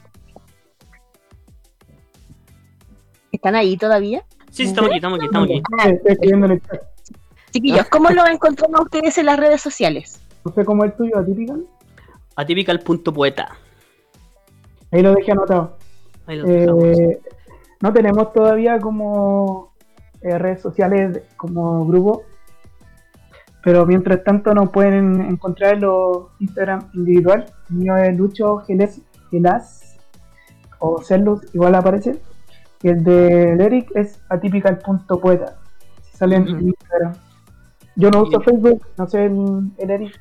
[3.32, 4.24] ¿Están ahí todavía?
[4.51, 5.61] Sí, sí, estamos aquí, estamos aquí, estamos aquí.
[5.80, 6.82] Ah, Estoy escribiendo en el chat.
[7.51, 10.22] chiquillos, ¿cómo lo encontramos a ustedes en las redes sociales?
[10.45, 11.55] No sé cómo es el tuyo, atípica.
[12.36, 13.57] Atypical.poeta.
[14.91, 15.78] Ahí lo dejé anotado.
[16.26, 16.41] Ahí.
[16.45, 17.19] Eh,
[17.82, 19.74] no tenemos todavía como
[20.21, 22.24] eh, redes sociales como grupo,
[23.63, 27.45] pero mientras tanto nos pueden encontrar en los Instagram individual.
[27.69, 29.01] El mío es Lucho Geles,
[29.32, 29.97] Gelas
[30.80, 32.21] o Celus, igual aparece.
[32.82, 35.57] Y el de Eric es atypical.poeta.
[36.03, 37.13] Si salen en Instagram.
[37.95, 40.19] Yo no uso Facebook, no sé el, el Eric.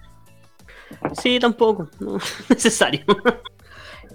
[1.20, 3.02] Sí, tampoco, no necesario.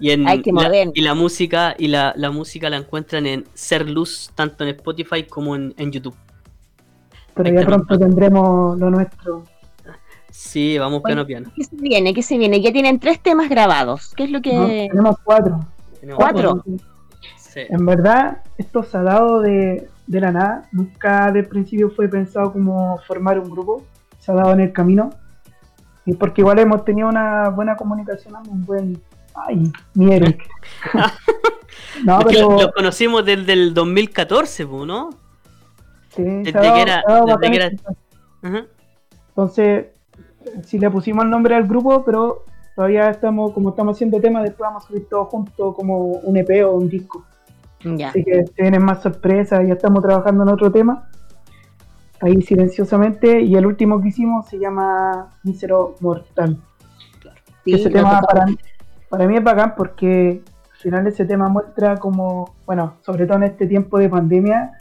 [0.00, 0.90] Y, en la, mover.
[0.94, 5.24] y la música y la, la música la encuentran en Ser Luz, tanto en Spotify
[5.24, 6.14] como en, en YouTube.
[7.34, 9.44] Pero Ahí ya pronto tendremos lo nuestro.
[10.30, 11.50] Sí, vamos piano piano.
[11.56, 12.14] ¿Qué se viene?
[12.14, 12.60] ¿Qué se viene?
[12.60, 14.12] Ya tienen tres temas grabados.
[14.16, 14.42] ¿Qué es lo ¿no?
[14.42, 14.88] que...?
[14.90, 15.60] Tenemos cuatro.
[16.00, 16.64] Tenemos- ¿Cuatro?
[17.36, 17.60] Sí.
[17.68, 20.68] En verdad, esto se ha dado de, de la nada.
[20.70, 23.84] Nunca del principio fue pensado como formar un grupo.
[24.20, 25.10] Se ha dado en el camino.
[26.06, 29.02] Y porque igual hemos tenido una buena comunicación, un buen...
[29.46, 30.42] Ay, mi Eric.
[32.04, 32.50] no, pero...
[32.50, 35.10] lo, lo conocimos desde el 2014, po, ¿no?
[36.14, 37.02] sí, desde dado- que era-
[37.40, 37.76] desde que.
[39.28, 39.86] Entonces,
[40.64, 44.68] si le pusimos el nombre al grupo, pero todavía estamos, como estamos haciendo temas, después
[44.68, 47.24] vamos a subir todo junto como un EP o un disco.
[47.84, 48.08] Ya.
[48.08, 51.08] Así que se vienen más sorpresas, ya estamos trabajando en otro tema,
[52.20, 56.58] ahí silenciosamente, y el último que hicimos se llama Mísero Mortal.
[57.64, 58.46] Sí, ese tema para,
[59.08, 60.42] para mí es bacán porque
[60.72, 64.72] al final ese tema muestra como, bueno, sobre todo en este tiempo de pandemia,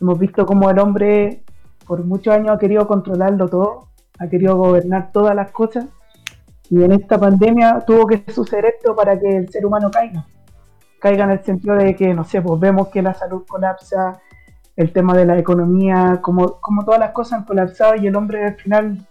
[0.00, 1.42] hemos visto como el hombre
[1.86, 5.86] por muchos años ha querido controlarlo todo, ha querido gobernar todas las cosas,
[6.68, 10.26] y en esta pandemia tuvo que suceder esto para que el ser humano caiga.
[10.98, 14.20] Caiga en el sentido de que, no sé, pues vemos que la salud colapsa,
[14.74, 18.44] el tema de la economía, como, como todas las cosas han colapsado y el hombre
[18.44, 19.06] al final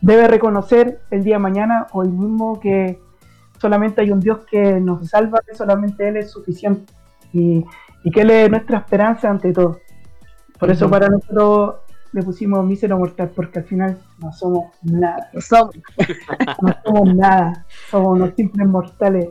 [0.00, 2.98] debe reconocer el día de mañana, hoy mismo, que
[3.60, 6.92] solamente hay un Dios que nos salva, que solamente Él es suficiente
[7.32, 7.64] y,
[8.04, 9.78] y que Él es nuestra esperanza ante todo.
[10.58, 11.76] Por eso para nosotros
[12.12, 15.74] le pusimos mísero mortal, porque al final no somos nada, Somos-
[16.62, 19.28] no somos nada, somos unos simples mortales.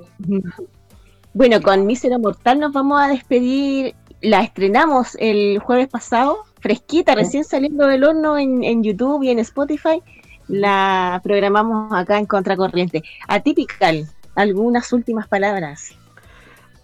[1.33, 3.95] Bueno, con Mísero Mortal nos vamos a despedir.
[4.21, 9.39] La estrenamos el jueves pasado, fresquita, recién saliendo del horno en, en YouTube y en
[9.39, 10.01] Spotify.
[10.47, 13.03] La programamos acá en Contracorriente.
[13.27, 14.07] Atypical,
[14.41, 15.91] algunas últimas palabras.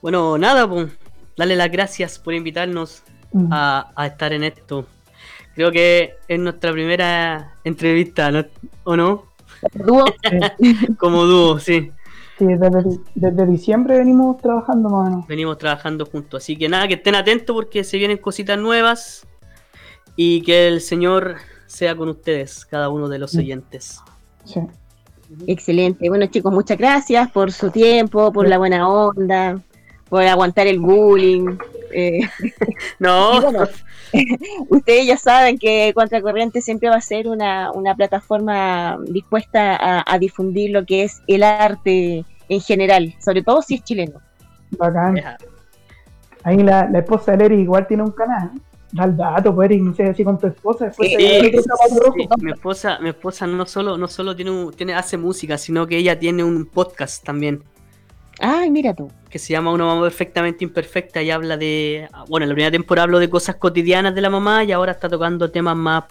[0.01, 0.91] Bueno, nada, pues,
[1.37, 3.03] darle las gracias por invitarnos
[3.33, 3.49] Mm.
[3.51, 4.85] a, a estar en esto.
[5.55, 8.45] Creo que es nuestra primera entrevista, ¿no?
[8.85, 9.25] ¿o no?
[9.73, 10.05] Dúo,
[10.97, 11.91] Como dúo, sí.
[12.37, 15.27] Sí, desde, desde diciembre venimos trabajando más o menos.
[15.27, 16.43] Venimos trabajando juntos.
[16.43, 19.27] Así que nada, que estén atentos porque se vienen cositas nuevas
[20.15, 21.35] y que el Señor
[21.65, 23.99] sea con ustedes, cada uno de los oyentes.
[24.45, 24.61] Sí.
[25.47, 26.09] Excelente.
[26.09, 29.59] Bueno, chicos, muchas gracias por su tiempo, por la buena onda,
[30.09, 31.57] por aguantar el bullying.
[31.91, 32.21] Eh,
[32.99, 33.67] No, bueno,
[34.69, 40.19] ustedes ya saben que Contracorriente siempre va a ser una, una plataforma dispuesta a, a
[40.19, 44.21] difundir lo que es el arte en general, sobre todo si es chileno.
[44.71, 45.19] Bacán.
[46.43, 48.51] Ahí la, la esposa de Eric igual tiene un canal.
[48.51, 48.61] Da
[49.03, 50.85] el dato, pues Eric, no sé si con tu esposa.
[50.85, 51.17] Después te-
[51.51, 51.61] te-
[52.41, 55.97] mi esposa, mi esposa no solo, no solo tiene, un- tiene, hace música, sino que
[55.97, 57.63] ella tiene un podcast también.
[58.39, 59.09] Ay, mira tú.
[59.29, 62.07] Que se llama Una mamá perfectamente imperfecta y habla de.
[62.27, 65.07] Bueno, en la primera temporada habló de cosas cotidianas de la mamá y ahora está
[65.09, 66.03] tocando temas más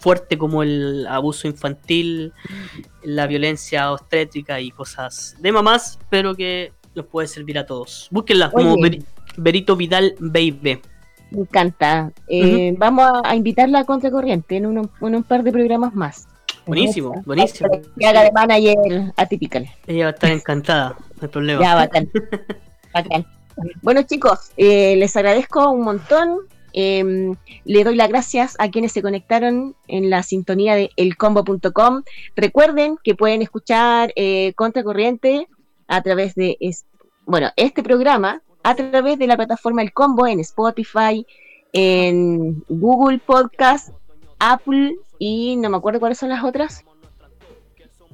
[0.00, 2.32] fuertes como el abuso infantil,
[3.02, 8.08] la violencia obstétrica y cosas de mamás, pero que los puede servir a todos.
[8.10, 9.02] Búsquenla como Oye.
[9.36, 10.80] Berito Vidal Baby.
[11.30, 12.12] Me encanta.
[12.28, 16.28] Eh, Vamos a, a invitarla a Contracorriente en, un par de programas más.
[16.66, 17.70] Buenísimo, buenísimo.
[17.98, 19.66] Que haga de manager atypical.
[19.86, 21.60] Ella va a estar encantada, no hay problema.
[21.62, 22.08] Ya, bacán.
[22.94, 23.26] Bacán.
[23.82, 26.38] Bueno, chicos, eh, les agradezco un montón.
[26.72, 27.32] Eh,
[27.64, 32.02] le doy las gracias a quienes se conectaron en la sintonía de elcombo.com.
[32.34, 35.46] Recuerden que pueden escuchar eh, Contracorriente
[35.88, 36.84] a través de, es-
[37.24, 41.26] bueno, este programa a través de la plataforma El Combo en Spotify,
[41.72, 43.90] en Google Podcast,
[44.38, 46.84] Apple y no me acuerdo cuáles son las otras.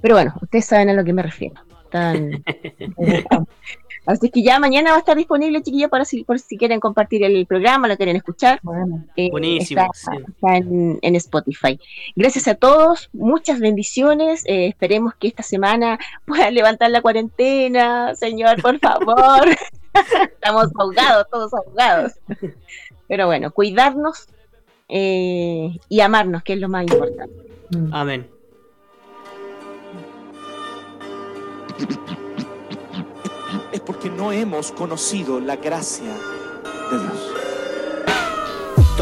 [0.01, 1.55] Pero bueno, ustedes saben a lo que me refiero.
[1.85, 2.43] Están-
[4.05, 7.23] Así que ya mañana va a estar disponible, chiquillos, para si, por si quieren compartir
[7.23, 8.61] el programa, lo quieren escuchar.
[9.15, 10.23] Eh, Buenísimo, Está, sí.
[10.29, 11.79] está en, en Spotify.
[12.17, 14.43] Gracias a todos, muchas bendiciones.
[14.47, 19.47] eh, esperemos que esta semana puedan levantar la cuarentena, señor, por favor.
[20.33, 22.13] Estamos ahogados, todos ahogados.
[23.09, 24.27] Pero bueno, cuidarnos
[24.89, 27.35] eh, y amarnos, que es lo más importante.
[27.93, 28.29] Amén.
[33.73, 36.13] es porque no hemos conocido la gracia
[36.91, 37.42] de Dios.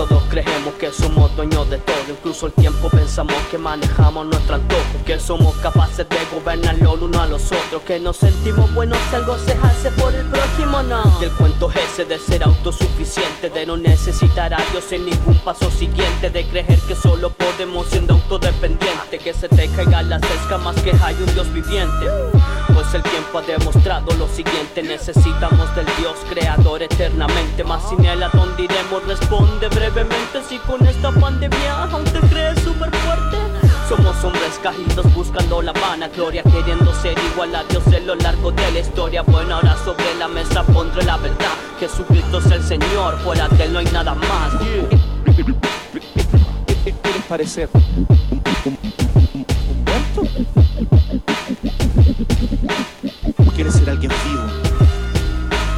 [0.01, 5.05] Todos creemos que somos dueños de todo, incluso el tiempo pensamos que manejamos nuestro antojo,
[5.05, 9.16] que somos capaces de gobernarlo el uno a los otros, que nos sentimos buenos si
[9.16, 11.03] algo se hace por el prójimo, no.
[11.20, 15.36] Y el cuento es ese de ser autosuficiente, de no necesitar a Dios en ningún
[15.40, 20.80] paso siguiente, de creer que solo podemos siendo autodependiente, que se te caigan las escamas
[20.80, 22.07] que hay un Dios viviente.
[22.93, 24.82] El tiempo ha demostrado lo siguiente.
[24.82, 27.62] Necesitamos del Dios creador eternamente.
[27.62, 30.43] Más sin él a dónde iremos responde brevemente.
[30.49, 33.36] Si con esta pandemia aún te crees súper fuerte
[33.88, 38.51] Somos hombres caídos buscando la vana gloria Queriendo ser igual a Dios en lo largo
[38.51, 39.22] de la historia.
[39.22, 41.55] Bueno ahora sobre la mesa pondré la verdad.
[41.78, 44.53] Jesucristo es el Señor, fuera de él no hay nada más.
[46.82, 47.68] ¿Quieres parecer
[53.62, 54.42] quieres ser alguien vivo?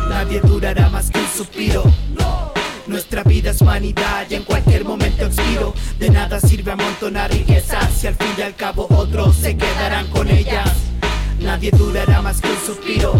[0.08, 1.82] Nadie durará más que un suspiro.
[2.86, 5.74] Nuestra vida es vanidad y en cualquier momento expiro.
[5.98, 10.28] De nada sirve amontonar riquezas si al fin y al cabo otros se quedarán con
[10.30, 10.70] ellas.
[11.40, 13.14] Nadie durará más que un suspiro.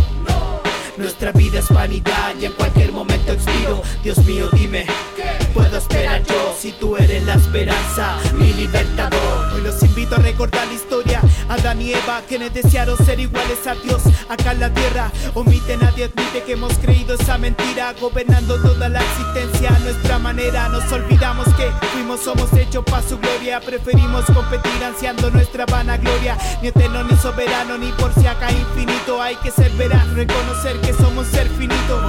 [0.97, 3.83] Nuestra vida es vanidad y en cualquier momento expiro.
[4.05, 4.87] Dios mío, dime,
[5.17, 9.55] ¿qué puedo esperar yo si tú eres la esperanza, mi libertador?
[9.55, 13.75] Hoy los invito a recordar la historia Adán y Eva quienes desearon ser iguales a
[13.75, 18.89] Dios acá en la tierra Omite nadie admite que hemos creído esa mentira Gobernando toda
[18.89, 20.69] la existencia a nuestra manera.
[20.69, 26.37] Nos olvidamos que fuimos, somos hechos para su gloria Preferimos competir ansiando nuestra vanagloria.
[26.61, 30.93] Ni eterno ni soberano ni por si acá infinito Hay que ser veraz, reconocer que
[30.93, 32.01] somos ser finito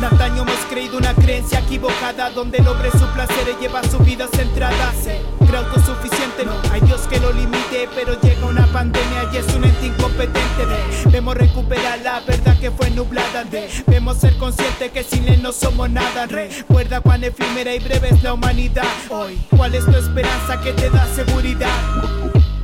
[0.00, 4.28] de antaño hemos creído una creencia equivocada Donde el hombre su placer lleva su vida
[4.32, 4.92] centrada.
[4.92, 9.46] Se cree autosuficiente, no hay Dios que lo limite Pero llega una pandemia y es
[9.54, 10.66] un ente incompetente.
[11.04, 13.44] Debemos recuperar la verdad que fue nublada.
[13.44, 16.26] Debemos ser conscientes que sin él no somos nada.
[16.26, 18.84] Recuerda cuán efímera y breve es la humanidad.
[19.10, 21.68] Hoy, ¿cuál es tu esperanza que te da seguridad?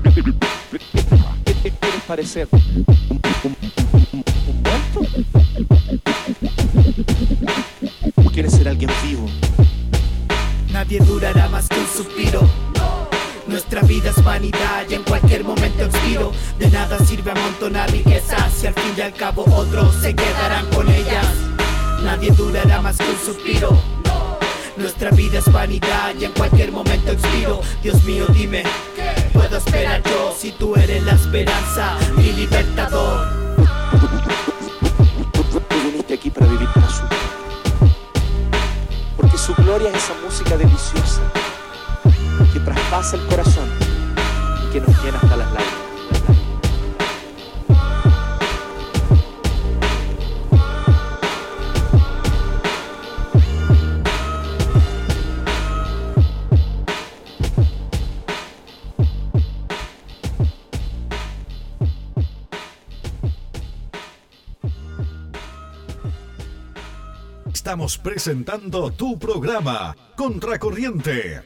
[1.62, 2.48] ¿Quieres parecer
[8.34, 9.26] quieres ser alguien vivo?
[10.72, 12.40] Nadie durará más que un suspiro.
[13.46, 16.32] Nuestra vida es vanidad y en cualquier momento expiro.
[16.58, 20.90] De nada sirve amontonar riquezas si al fin y al cabo otros se quedarán con
[20.90, 21.26] ellas.
[22.02, 23.78] Nadie durará más que un suspiro.
[24.76, 27.60] Nuestra vida es vanidad y en cualquier momento expiro.
[27.84, 28.64] Dios mío, dime,
[28.96, 33.28] ¿qué puedo esperar yo si tú eres la esperanza, mi libertador?
[35.68, 37.13] Tú viniste aquí para vivir para su
[39.76, 41.20] gloria es esa música deliciosa
[42.52, 43.68] que traspasa el corazón
[44.62, 45.73] y que nos llena hasta las lágrimas.
[67.74, 71.42] Estamos presentando tu programa, Contracorriente.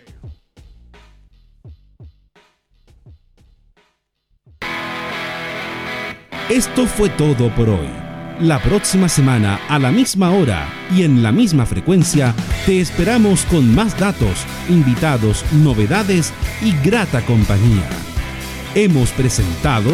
[6.51, 7.89] Esto fue todo por hoy.
[8.41, 12.35] La próxima semana, a la misma hora y en la misma frecuencia,
[12.67, 17.89] te esperamos con más datos, invitados, novedades y grata compañía.
[18.75, 19.91] Hemos presentado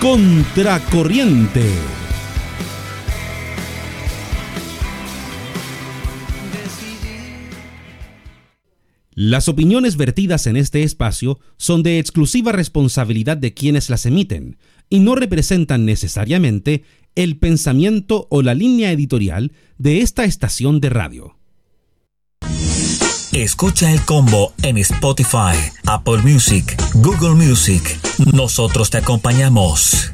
[0.00, 1.95] Contracorriente.
[9.18, 14.58] Las opiniones vertidas en este espacio son de exclusiva responsabilidad de quienes las emiten
[14.90, 16.84] y no representan necesariamente
[17.14, 21.38] el pensamiento o la línea editorial de esta estación de radio.
[23.32, 25.56] Escucha el combo en Spotify,
[25.86, 27.98] Apple Music, Google Music.
[28.34, 30.12] Nosotros te acompañamos.